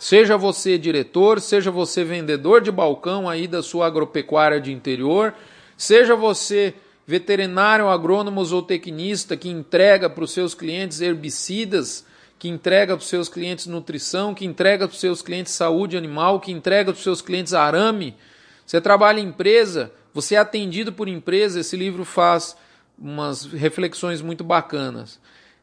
Seja 0.00 0.36
você 0.36 0.78
diretor, 0.78 1.40
seja 1.40 1.70
você 1.70 2.02
vendedor 2.02 2.60
de 2.60 2.72
balcão 2.72 3.28
aí 3.28 3.46
da 3.46 3.62
sua 3.62 3.86
agropecuária 3.86 4.60
de 4.60 4.72
interior, 4.72 5.34
seja 5.76 6.16
você 6.16 6.74
veterinário, 7.06 7.86
agrônomo 7.86 8.42
ou 8.52 8.62
tecnista 8.62 9.36
que 9.36 9.48
entrega 9.48 10.08
para 10.08 10.24
os 10.24 10.32
seus 10.32 10.54
clientes 10.54 11.00
herbicidas 11.00 12.04
que 12.40 12.48
entrega 12.48 12.96
para 12.96 13.02
os 13.02 13.08
seus 13.08 13.28
clientes 13.28 13.66
nutrição, 13.66 14.34
que 14.34 14.46
entrega 14.46 14.88
para 14.88 14.94
os 14.94 15.00
seus 15.00 15.20
clientes 15.20 15.52
saúde 15.52 15.94
animal, 15.94 16.40
que 16.40 16.50
entrega 16.50 16.90
para 16.90 16.96
os 16.96 17.02
seus 17.02 17.20
clientes 17.20 17.52
arame. 17.52 18.16
Você 18.64 18.80
trabalha 18.80 19.20
em 19.20 19.26
empresa, 19.26 19.92
você 20.14 20.36
é 20.36 20.38
atendido 20.38 20.90
por 20.90 21.06
empresa, 21.06 21.60
esse 21.60 21.76
livro 21.76 22.02
faz 22.02 22.56
umas 22.98 23.44
reflexões 23.44 24.22
muito 24.22 24.42
bacanas. 24.42 25.20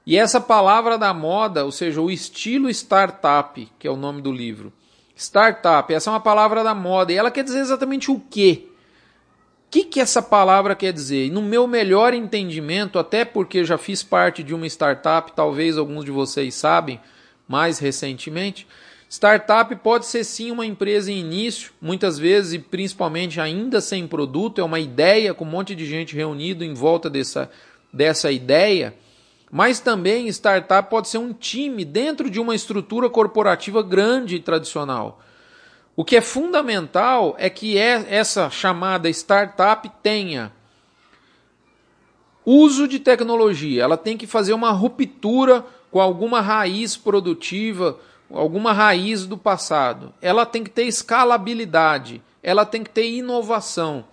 E 0.07 0.15
essa 0.15 0.39
palavra 0.39 0.97
da 0.97 1.13
moda, 1.13 1.65
ou 1.65 1.71
seja, 1.71 1.99
o 1.99 2.09
estilo 2.09 2.69
startup, 2.69 3.69
que 3.77 3.85
é 3.85 3.91
o 3.91 3.97
nome 3.97 4.21
do 4.21 4.31
livro. 4.31 4.71
Startup, 5.13 5.93
essa 5.93 6.09
é 6.09 6.13
uma 6.13 6.21
palavra 6.21 6.63
da 6.63 6.73
moda 6.73 7.11
e 7.11 7.17
ela 7.17 7.29
quer 7.29 7.43
dizer 7.43 7.59
exatamente 7.59 8.09
o 8.09 8.17
quê? 8.17 8.67
O 8.67 9.69
que, 9.69 9.83
que 9.83 9.99
essa 9.99 10.21
palavra 10.21 10.75
quer 10.75 10.93
dizer? 10.93 11.29
No 11.29 11.41
meu 11.41 11.67
melhor 11.67 12.13
entendimento, 12.13 12.97
até 12.97 13.25
porque 13.25 13.65
já 13.65 13.77
fiz 13.77 14.01
parte 14.01 14.43
de 14.43 14.55
uma 14.55 14.65
startup, 14.65 15.33
talvez 15.33 15.77
alguns 15.77 16.05
de 16.05 16.11
vocês 16.11 16.55
sabem, 16.55 17.01
mais 17.45 17.77
recentemente, 17.77 18.65
startup 19.09 19.75
pode 19.75 20.05
ser 20.05 20.23
sim 20.23 20.51
uma 20.51 20.65
empresa 20.65 21.11
em 21.11 21.19
início, 21.19 21.73
muitas 21.81 22.17
vezes 22.17 22.53
e 22.53 22.59
principalmente 22.59 23.41
ainda 23.41 23.81
sem 23.81 24.07
produto, 24.07 24.61
é 24.61 24.63
uma 24.63 24.79
ideia 24.79 25.33
com 25.33 25.43
um 25.43 25.49
monte 25.49 25.75
de 25.75 25.85
gente 25.85 26.15
reunido 26.15 26.63
em 26.63 26.73
volta 26.73 27.09
dessa, 27.09 27.51
dessa 27.91 28.31
ideia. 28.31 28.93
Mas 29.49 29.79
também 29.79 30.27
startup 30.27 30.89
pode 30.89 31.07
ser 31.07 31.17
um 31.17 31.33
time 31.33 31.85
dentro 31.85 32.29
de 32.29 32.39
uma 32.39 32.53
estrutura 32.53 33.09
corporativa 33.09 33.81
grande 33.81 34.35
e 34.35 34.39
tradicional. 34.39 35.21
O 35.95 36.03
que 36.03 36.15
é 36.15 36.21
fundamental 36.21 37.35
é 37.39 37.49
que 37.49 37.77
é 37.77 38.05
essa 38.09 38.49
chamada 38.49 39.09
startup 39.09 39.89
tenha 40.03 40.51
uso 42.45 42.87
de 42.87 42.97
tecnologia, 42.97 43.83
ela 43.83 43.97
tem 43.97 44.15
que 44.15 44.25
fazer 44.25 44.53
uma 44.53 44.71
ruptura 44.71 45.65
com 45.91 45.99
alguma 45.99 46.39
raiz 46.39 46.95
produtiva, 46.95 47.99
alguma 48.31 48.71
raiz 48.71 49.25
do 49.25 49.37
passado. 49.37 50.13
Ela 50.21 50.45
tem 50.45 50.63
que 50.63 50.69
ter 50.69 50.85
escalabilidade, 50.85 52.21
ela 52.41 52.65
tem 52.65 52.83
que 52.83 52.89
ter 52.89 53.09
inovação. 53.09 54.05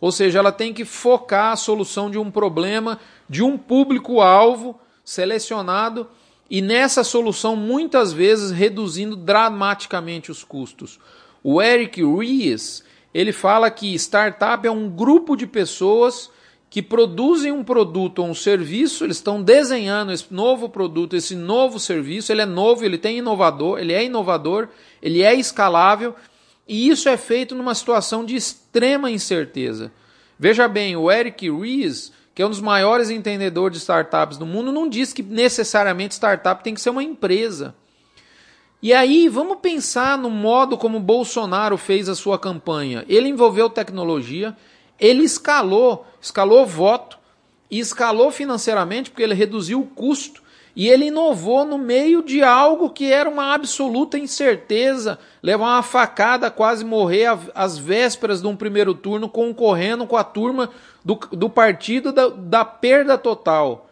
Ou 0.00 0.10
seja, 0.10 0.38
ela 0.38 0.52
tem 0.52 0.72
que 0.72 0.84
focar 0.84 1.52
a 1.52 1.56
solução 1.56 2.10
de 2.10 2.18
um 2.18 2.30
problema 2.30 2.98
de 3.28 3.42
um 3.42 3.58
público-alvo 3.58 4.80
selecionado 5.04 6.08
e 6.48 6.60
nessa 6.60 7.04
solução 7.04 7.54
muitas 7.54 8.12
vezes 8.12 8.50
reduzindo 8.50 9.14
dramaticamente 9.14 10.30
os 10.30 10.42
custos. 10.42 10.98
O 11.44 11.60
Eric 11.60 12.02
Ries, 12.02 12.84
ele 13.14 13.32
fala 13.32 13.70
que 13.70 13.94
startup 13.94 14.66
é 14.66 14.70
um 14.70 14.88
grupo 14.88 15.36
de 15.36 15.46
pessoas 15.46 16.30
que 16.68 16.80
produzem 16.80 17.50
um 17.50 17.64
produto 17.64 18.20
ou 18.20 18.28
um 18.28 18.34
serviço, 18.34 19.04
eles 19.04 19.16
estão 19.16 19.42
desenhando 19.42 20.12
esse 20.12 20.32
novo 20.32 20.68
produto, 20.68 21.16
esse 21.16 21.34
novo 21.34 21.80
serviço, 21.80 22.30
ele 22.30 22.42
é 22.42 22.46
novo, 22.46 22.84
ele 22.84 22.96
tem 22.96 23.18
inovador, 23.18 23.80
ele 23.80 23.92
é 23.92 24.04
inovador, 24.04 24.68
ele 25.02 25.20
é 25.20 25.34
escalável, 25.34 26.14
e 26.70 26.88
isso 26.88 27.08
é 27.08 27.16
feito 27.16 27.52
numa 27.56 27.74
situação 27.74 28.24
de 28.24 28.36
extrema 28.36 29.10
incerteza. 29.10 29.90
Veja 30.38 30.68
bem, 30.68 30.94
o 30.94 31.10
Eric 31.10 31.50
Ries, 31.50 32.12
que 32.32 32.40
é 32.40 32.46
um 32.46 32.48
dos 32.48 32.60
maiores 32.60 33.10
entendedores 33.10 33.76
de 33.76 33.80
startups 33.80 34.38
do 34.38 34.46
mundo, 34.46 34.70
não 34.70 34.88
diz 34.88 35.12
que 35.12 35.20
necessariamente 35.20 36.14
startup 36.14 36.62
tem 36.62 36.72
que 36.72 36.80
ser 36.80 36.90
uma 36.90 37.02
empresa. 37.02 37.74
E 38.80 38.92
aí, 38.92 39.28
vamos 39.28 39.58
pensar 39.60 40.16
no 40.16 40.30
modo 40.30 40.78
como 40.78 41.00
Bolsonaro 41.00 41.76
fez 41.76 42.08
a 42.08 42.14
sua 42.14 42.38
campanha. 42.38 43.04
Ele 43.08 43.26
envolveu 43.26 43.68
tecnologia, 43.68 44.56
ele 44.96 45.24
escalou, 45.24 46.06
escalou 46.20 46.64
voto 46.64 47.18
e 47.68 47.80
escalou 47.80 48.30
financeiramente 48.30 49.10
porque 49.10 49.24
ele 49.24 49.34
reduziu 49.34 49.80
o 49.80 49.86
custo 49.88 50.40
e 50.80 50.88
ele 50.88 51.08
inovou 51.08 51.66
no 51.66 51.76
meio 51.76 52.22
de 52.22 52.42
algo 52.42 52.88
que 52.88 53.12
era 53.12 53.28
uma 53.28 53.52
absoluta 53.52 54.18
incerteza, 54.18 55.18
levar 55.42 55.74
uma 55.74 55.82
facada, 55.82 56.50
quase 56.50 56.86
morrer 56.86 57.26
às 57.54 57.76
vésperas 57.76 58.40
de 58.40 58.46
um 58.46 58.56
primeiro 58.56 58.94
turno, 58.94 59.28
concorrendo 59.28 60.06
com 60.06 60.16
a 60.16 60.24
turma 60.24 60.70
do, 61.04 61.16
do 61.32 61.50
partido 61.50 62.12
da, 62.12 62.28
da 62.28 62.64
perda 62.64 63.18
total. 63.18 63.90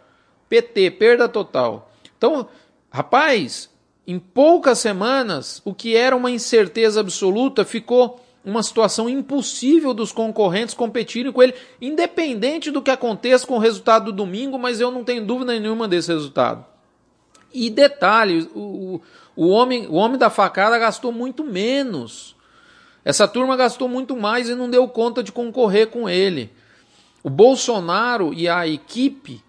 PT, 0.49 0.93
perda 0.93 1.29
total. 1.29 1.91
Então, 2.17 2.49
rapaz, 2.91 3.69
em 4.07 4.19
poucas 4.19 4.79
semanas, 4.79 5.61
o 5.67 5.75
que 5.75 5.95
era 5.95 6.17
uma 6.17 6.31
incerteza 6.31 7.01
absoluta 7.01 7.67
ficou 7.67 8.19
uma 8.43 8.63
situação 8.63 9.11
impossível 9.11 9.93
dos 9.93 10.11
concorrentes 10.11 10.75
competirem 10.75 11.33
com 11.33 11.43
ele, 11.43 11.53
independente 11.83 12.71
do 12.71 12.81
que 12.81 12.91
aconteça 12.91 13.47
com 13.47 13.57
o 13.57 13.61
resultado 13.61 14.07
do 14.07 14.13
domingo, 14.13 14.59
mas 14.59 14.81
eu 14.81 14.91
não 14.91 15.05
tenho 15.05 15.27
dúvida 15.27 15.53
nenhuma 15.53 15.87
desse 15.87 16.11
resultado. 16.11 16.78
E 17.53 17.71
detalhe, 17.71 18.49
o, 18.55 19.01
o, 19.35 19.49
homem, 19.49 19.87
o 19.87 19.95
homem 19.95 20.19
da 20.19 20.31
facada 20.31 20.79
gastou 20.79 21.13
muito 21.13 21.43
menos. 21.45 22.37
Essa 23.05 23.27
turma 23.27 23.57
gastou 23.57 23.89
muito 23.89 24.17
mais 24.17 24.49
e 24.49 24.55
não 24.55 24.69
deu 24.69 24.87
conta 24.89 25.23
de 25.23 25.33
concorrer 25.33 25.89
com 25.89 26.09
ele. 26.09 26.53
O 27.23 27.31
Bolsonaro 27.31 28.33
e 28.35 28.49
a 28.49 28.67
equipe, 28.67 29.43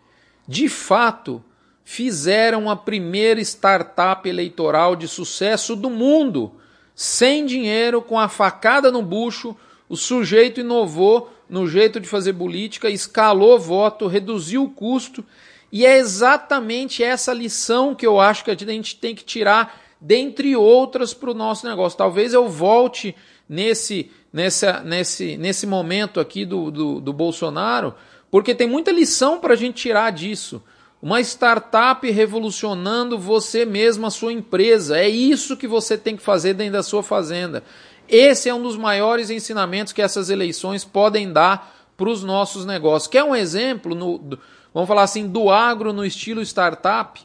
de 0.48 0.70
fato, 0.70 1.44
fizeram 1.84 2.70
a 2.70 2.76
primeira 2.76 3.42
startup 3.42 4.28
eleitoral 4.28 4.96
de 4.96 5.08
sucesso 5.08 5.76
do 5.76 5.90
mundo. 5.90 6.54
Sem 6.96 7.46
dinheiro, 7.46 8.02
com 8.02 8.20
a 8.20 8.30
facada 8.30 8.92
no 8.92 9.02
bucho, 9.02 9.56
o 9.90 9.98
sujeito 9.98 10.60
inovou 10.60 11.34
no 11.50 11.68
jeito 11.68 12.00
de 12.00 12.08
fazer 12.08 12.34
política, 12.34 12.90
escalou 12.90 13.58
voto, 13.60 14.08
reduziu 14.08 14.66
o 14.66 14.70
custo, 14.70 15.26
e 15.72 15.86
é 15.86 15.98
exatamente 15.98 17.04
essa 17.04 17.34
lição 17.34 17.94
que 17.94 18.06
eu 18.06 18.20
acho 18.20 18.44
que 18.44 18.52
a 18.52 18.56
gente 18.56 18.96
tem 18.96 19.14
que 19.14 19.24
tirar, 19.24 19.80
dentre 20.02 20.56
outras, 20.56 21.14
para 21.14 21.32
o 21.32 21.36
nosso 21.36 21.68
negócio. 21.68 21.98
Talvez 21.98 22.34
eu 22.34 22.48
volte 22.50 23.16
nesse, 23.48 24.12
nessa, 24.34 24.82
nesse, 24.82 25.38
nesse 25.38 25.68
momento 25.68 26.20
aqui 26.20 26.46
do, 26.46 26.72
do, 26.72 27.00
do 27.00 27.14
Bolsonaro, 27.14 27.94
porque 28.32 28.56
tem 28.56 28.68
muita 28.68 28.92
lição 28.92 29.40
para 29.40 29.54
a 29.54 29.58
gente 29.58 29.76
tirar 29.76 30.12
disso. 30.12 30.62
Uma 31.02 31.22
startup 31.22 32.10
revolucionando 32.10 33.18
você 33.18 33.64
mesmo, 33.64 34.06
a 34.06 34.12
sua 34.12 34.34
empresa. 34.34 34.98
É 34.98 35.08
isso 35.08 35.56
que 35.56 35.68
você 35.68 35.98
tem 35.98 36.18
que 36.18 36.22
fazer 36.22 36.54
dentro 36.54 36.74
da 36.74 36.84
sua 36.84 37.02
fazenda. 37.02 37.64
Esse 38.08 38.50
é 38.50 38.54
um 38.54 38.62
dos 38.62 38.76
maiores 38.76 39.30
ensinamentos 39.30 39.94
que 39.94 40.02
essas 40.02 40.30
eleições 40.30 40.84
podem 40.84 41.32
dar 41.32 41.76
para 41.96 42.10
os 42.10 42.24
nossos 42.24 42.66
negócios. 42.66 43.08
Quer 43.08 43.24
um 43.24 43.36
exemplo, 43.36 43.94
no, 43.96 44.38
vamos 44.80 44.88
falar 44.88 45.04
assim, 45.04 45.28
do 45.28 45.50
agro 45.50 45.92
no 45.92 46.06
estilo 46.06 46.42
startup? 46.42 47.20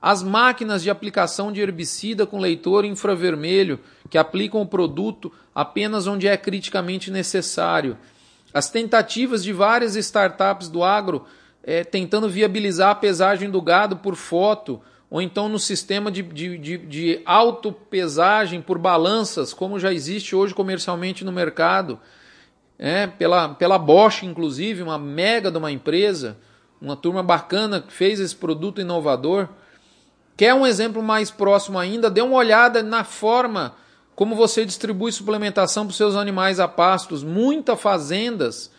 As 0.00 0.22
máquinas 0.22 0.82
de 0.82 0.88
aplicação 0.88 1.52
de 1.52 1.60
herbicida 1.60 2.26
com 2.26 2.38
leitor 2.38 2.84
infravermelho, 2.84 3.78
que 4.08 4.16
aplicam 4.16 4.62
o 4.62 4.66
produto 4.66 5.30
apenas 5.54 6.06
onde 6.06 6.26
é 6.26 6.36
criticamente 6.36 7.10
necessário. 7.10 7.98
As 8.52 8.70
tentativas 8.70 9.44
de 9.44 9.52
várias 9.52 9.96
startups 9.96 10.68
do 10.68 10.82
agro 10.82 11.26
é, 11.62 11.84
tentando 11.84 12.28
viabilizar 12.28 12.90
a 12.90 12.94
pesagem 12.94 13.50
do 13.50 13.60
gado 13.60 13.96
por 13.96 14.14
foto, 14.14 14.80
ou 15.10 15.20
então 15.20 15.48
no 15.48 15.58
sistema 15.58 16.10
de, 16.10 16.22
de, 16.22 16.58
de, 16.58 16.78
de 16.78 17.22
autopesagem 17.26 18.62
por 18.62 18.78
balanças, 18.78 19.52
como 19.52 19.78
já 19.78 19.92
existe 19.92 20.34
hoje 20.34 20.54
comercialmente 20.54 21.24
no 21.24 21.32
mercado, 21.32 21.98
é, 22.78 23.06
pela, 23.06 23.50
pela 23.50 23.78
Bosch, 23.78 24.22
inclusive, 24.22 24.82
uma 24.82 24.98
mega 24.98 25.50
de 25.50 25.58
uma 25.58 25.70
empresa, 25.70 26.36
uma 26.80 26.96
turma 26.96 27.22
bacana 27.22 27.80
que 27.80 27.92
fez 27.92 28.20
esse 28.20 28.34
produto 28.34 28.80
inovador. 28.80 29.48
Quer 30.36 30.54
um 30.54 30.66
exemplo 30.66 31.02
mais 31.02 31.30
próximo 31.30 31.78
ainda? 31.78 32.10
Dê 32.10 32.20
uma 32.20 32.36
olhada 32.36 32.82
na 32.82 33.04
forma 33.04 33.74
como 34.14 34.36
você 34.36 34.64
distribui 34.64 35.10
suplementação 35.12 35.84
para 35.84 35.90
os 35.90 35.96
seus 35.96 36.14
animais 36.14 36.60
a 36.60 36.68
pastos. 36.68 37.22
Muitas 37.22 37.80
fazendas 37.80 38.70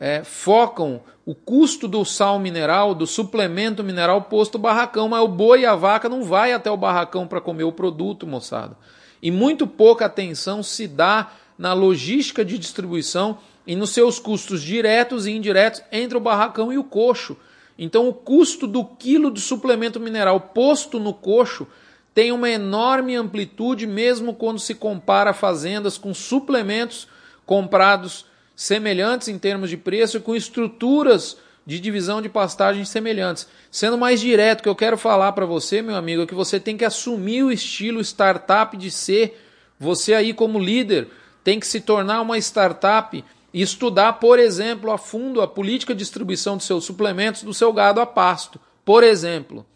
é, 0.00 0.22
focam 0.24 1.00
o 1.24 1.34
custo 1.34 1.86
do 1.86 2.04
sal 2.04 2.38
mineral, 2.38 2.94
do 2.94 3.06
suplemento 3.06 3.84
mineral 3.84 4.22
posto 4.22 4.58
barracão, 4.58 5.08
mas 5.08 5.22
o 5.22 5.28
boi 5.28 5.60
e 5.60 5.66
a 5.66 5.74
vaca 5.74 6.08
não 6.08 6.24
vai 6.24 6.52
até 6.52 6.70
o 6.70 6.76
barracão 6.76 7.26
para 7.26 7.40
comer 7.40 7.64
o 7.64 7.72
produto, 7.72 8.26
moçada. 8.26 8.76
E 9.22 9.30
muito 9.30 9.66
pouca 9.66 10.06
atenção 10.06 10.62
se 10.62 10.86
dá 10.86 11.32
na 11.58 11.72
logística 11.72 12.44
de 12.44 12.56
distribuição 12.56 13.38
e 13.68 13.76
nos 13.76 13.90
seus 13.90 14.18
custos 14.18 14.62
diretos 14.62 15.26
e 15.26 15.30
indiretos 15.30 15.82
entre 15.92 16.16
o 16.16 16.20
barracão 16.20 16.72
e 16.72 16.78
o 16.78 16.82
coxo. 16.82 17.36
Então, 17.78 18.08
o 18.08 18.14
custo 18.14 18.66
do 18.66 18.82
quilo 18.82 19.30
de 19.30 19.42
suplemento 19.42 20.00
mineral 20.00 20.40
posto 20.40 20.98
no 20.98 21.12
coxo 21.12 21.66
tem 22.14 22.32
uma 22.32 22.48
enorme 22.48 23.14
amplitude, 23.14 23.86
mesmo 23.86 24.32
quando 24.32 24.58
se 24.58 24.74
compara 24.74 25.34
fazendas 25.34 25.98
com 25.98 26.14
suplementos 26.14 27.06
comprados 27.44 28.24
semelhantes 28.56 29.28
em 29.28 29.38
termos 29.38 29.68
de 29.68 29.76
preço 29.76 30.20
com 30.22 30.34
estruturas 30.34 31.36
de 31.66 31.78
divisão 31.78 32.22
de 32.22 32.28
pastagens 32.30 32.88
semelhantes. 32.88 33.46
Sendo 33.70 33.98
mais 33.98 34.18
direto, 34.18 34.60
o 34.60 34.62
que 34.62 34.68
eu 34.70 34.74
quero 34.74 34.96
falar 34.96 35.32
para 35.32 35.44
você, 35.44 35.82
meu 35.82 35.94
amigo, 35.94 36.22
é 36.22 36.26
que 36.26 36.34
você 36.34 36.58
tem 36.58 36.74
que 36.74 36.86
assumir 36.86 37.42
o 37.42 37.52
estilo 37.52 38.00
startup 38.00 38.74
de 38.78 38.90
ser. 38.90 39.44
Você 39.78 40.14
aí 40.14 40.32
como 40.32 40.58
líder 40.58 41.08
tem 41.44 41.60
que 41.60 41.66
se 41.66 41.80
tornar 41.80 42.22
uma 42.22 42.38
startup 42.38 43.16
e 43.16 43.24
estudar, 43.52 44.14
por 44.14 44.38
exemplo, 44.38 44.90
a 44.90 44.98
fundo 44.98 45.40
a 45.40 45.48
política 45.48 45.94
de 45.94 45.98
distribuição 45.98 46.56
de 46.56 46.64
seus 46.64 46.84
suplementos 46.84 47.42
do 47.42 47.54
seu 47.54 47.72
gado 47.72 48.00
a 48.00 48.06
pasto. 48.06 48.60
Por 48.84 49.02
exemplo, 49.02 49.66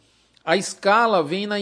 A 0.45 0.57
escala 0.57 1.23
vem 1.23 1.47
na 1.47 1.57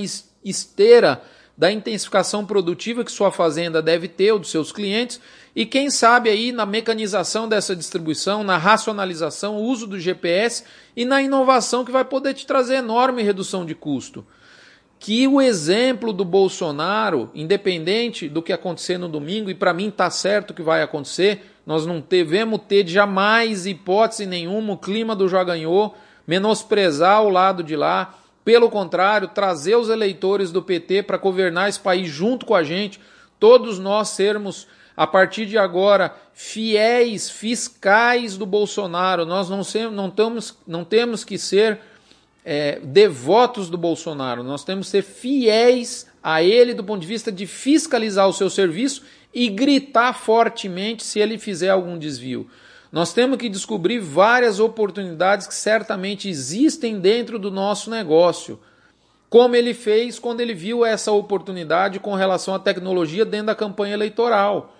esteira 0.44 1.22
da 1.56 1.70
intensificação 1.70 2.46
produtiva 2.46 3.04
que 3.04 3.12
sua 3.12 3.30
fazenda 3.30 3.82
deve 3.82 4.08
ter 4.08 4.32
ou 4.32 4.38
dos 4.38 4.50
seus 4.50 4.72
clientes 4.72 5.20
e 5.54 5.66
quem 5.66 5.90
sabe 5.90 6.30
aí 6.30 6.52
na 6.52 6.64
mecanização 6.64 7.46
dessa 7.46 7.76
distribuição, 7.76 8.42
na 8.42 8.56
racionalização, 8.56 9.58
uso 9.58 9.86
do 9.86 10.00
GPS 10.00 10.64
e 10.96 11.04
na 11.04 11.20
inovação 11.20 11.84
que 11.84 11.92
vai 11.92 12.04
poder 12.04 12.32
te 12.32 12.46
trazer 12.46 12.76
enorme 12.76 13.22
redução 13.22 13.66
de 13.66 13.74
custo. 13.74 14.24
Que 14.98 15.26
o 15.26 15.40
exemplo 15.40 16.12
do 16.12 16.24
Bolsonaro, 16.24 17.30
independente 17.34 18.28
do 18.28 18.42
que 18.42 18.52
acontecer 18.52 18.96
no 18.96 19.08
domingo, 19.08 19.50
e 19.50 19.54
para 19.54 19.74
mim 19.74 19.88
está 19.88 20.10
certo 20.10 20.54
que 20.54 20.62
vai 20.62 20.82
acontecer, 20.82 21.49
nós 21.66 21.86
não 21.86 22.00
devemos 22.00 22.60
ter 22.66 22.86
jamais 22.86 23.66
hipótese 23.66 24.26
nenhuma 24.26 24.72
o 24.72 24.78
clima 24.78 25.14
do 25.14 25.28
já 25.28 25.44
ganhou, 25.44 25.94
menosprezar 26.26 27.22
o 27.22 27.28
lado 27.28 27.62
de 27.62 27.76
lá, 27.76 28.14
pelo 28.44 28.70
contrário, 28.70 29.28
trazer 29.28 29.76
os 29.76 29.88
eleitores 29.88 30.50
do 30.50 30.62
PT 30.62 31.02
para 31.02 31.18
governar 31.18 31.68
esse 31.68 31.80
país 31.80 32.08
junto 32.08 32.46
com 32.46 32.54
a 32.54 32.62
gente, 32.62 33.00
todos 33.38 33.78
nós 33.78 34.08
sermos, 34.08 34.66
a 34.96 35.06
partir 35.06 35.46
de 35.46 35.58
agora, 35.58 36.14
fiéis 36.32 37.30
fiscais 37.30 38.36
do 38.36 38.46
Bolsonaro. 38.46 39.26
Nós 39.26 39.48
não, 39.48 39.62
ser, 39.62 39.90
não, 39.90 40.10
temos, 40.10 40.56
não 40.66 40.84
temos 40.84 41.24
que 41.24 41.38
ser 41.38 41.80
é, 42.44 42.80
devotos 42.82 43.68
do 43.68 43.76
Bolsonaro, 43.76 44.42
nós 44.42 44.64
temos 44.64 44.86
que 44.86 44.92
ser 44.92 45.02
fiéis 45.02 46.08
a 46.22 46.42
ele 46.42 46.74
do 46.74 46.84
ponto 46.84 47.00
de 47.00 47.06
vista 47.06 47.30
de 47.30 47.46
fiscalizar 47.46 48.28
o 48.28 48.32
seu 48.32 48.50
serviço 48.50 49.02
e 49.32 49.48
gritar 49.48 50.12
fortemente 50.12 51.04
se 51.04 51.18
ele 51.18 51.38
fizer 51.38 51.70
algum 51.70 51.98
desvio. 51.98 52.48
Nós 52.92 53.12
temos 53.12 53.38
que 53.38 53.48
descobrir 53.48 54.00
várias 54.00 54.58
oportunidades 54.58 55.46
que 55.46 55.54
certamente 55.54 56.28
existem 56.28 56.98
dentro 56.98 57.38
do 57.38 57.50
nosso 57.50 57.88
negócio. 57.88 58.58
Como 59.28 59.54
ele 59.54 59.72
fez 59.72 60.18
quando 60.18 60.40
ele 60.40 60.54
viu 60.54 60.84
essa 60.84 61.12
oportunidade 61.12 62.00
com 62.00 62.14
relação 62.14 62.52
à 62.52 62.58
tecnologia 62.58 63.24
dentro 63.24 63.46
da 63.46 63.54
campanha 63.54 63.94
eleitoral. 63.94 64.76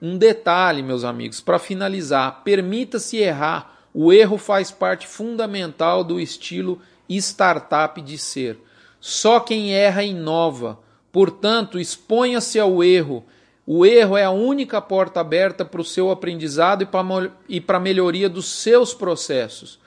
Um 0.00 0.16
detalhe, 0.16 0.84
meus 0.84 1.02
amigos, 1.02 1.40
para 1.40 1.58
finalizar: 1.58 2.42
permita-se 2.44 3.16
errar. 3.16 3.76
O 3.92 4.12
erro 4.12 4.38
faz 4.38 4.70
parte 4.70 5.08
fundamental 5.08 6.04
do 6.04 6.20
estilo 6.20 6.80
startup 7.08 8.00
de 8.00 8.18
ser. 8.18 8.58
Só 9.00 9.40
quem 9.40 9.74
erra 9.74 10.04
inova. 10.04 10.78
Portanto, 11.10 11.80
exponha-se 11.80 12.60
ao 12.60 12.84
erro 12.84 13.24
o 13.70 13.84
erro 13.84 14.16
é 14.16 14.24
a 14.24 14.30
única 14.30 14.80
porta 14.80 15.20
aberta 15.20 15.62
para 15.62 15.82
o 15.82 15.84
seu 15.84 16.10
aprendizado 16.10 16.88
e 17.46 17.60
para 17.60 17.76
a 17.76 17.80
melhoria 17.80 18.26
dos 18.26 18.46
seus 18.48 18.94
processos. 18.94 19.78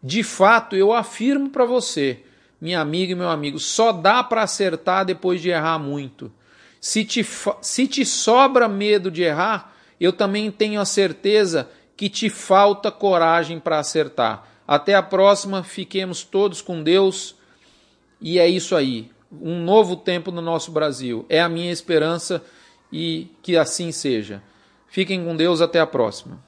De 0.00 0.22
fato, 0.22 0.76
eu 0.76 0.92
afirmo 0.92 1.50
para 1.50 1.64
você, 1.64 2.20
minha 2.60 2.78
amiga 2.78 3.10
e 3.10 3.16
meu 3.16 3.28
amigo, 3.28 3.58
só 3.58 3.90
dá 3.90 4.22
para 4.22 4.44
acertar 4.44 5.04
depois 5.04 5.42
de 5.42 5.48
errar 5.48 5.76
muito. 5.76 6.30
Se 6.80 7.04
te, 7.04 7.26
se 7.60 7.88
te 7.88 8.04
sobra 8.04 8.68
medo 8.68 9.10
de 9.10 9.24
errar, 9.24 9.74
eu 10.00 10.12
também 10.12 10.48
tenho 10.48 10.80
a 10.80 10.84
certeza 10.84 11.68
que 11.96 12.08
te 12.08 12.30
falta 12.30 12.92
coragem 12.92 13.58
para 13.58 13.80
acertar. 13.80 14.46
Até 14.68 14.94
a 14.94 15.02
próxima, 15.02 15.64
fiquemos 15.64 16.22
todos 16.22 16.62
com 16.62 16.80
Deus. 16.80 17.34
E 18.20 18.38
é 18.38 18.48
isso 18.48 18.76
aí. 18.76 19.10
Um 19.32 19.64
novo 19.64 19.96
tempo 19.96 20.30
no 20.30 20.40
nosso 20.40 20.70
Brasil. 20.70 21.26
É 21.28 21.40
a 21.40 21.48
minha 21.48 21.72
esperança 21.72 22.40
e 22.92 23.28
que 23.42 23.56
assim 23.56 23.92
seja. 23.92 24.42
Fiquem 24.88 25.24
com 25.24 25.36
Deus, 25.36 25.60
até 25.60 25.80
a 25.80 25.86
próxima. 25.86 26.38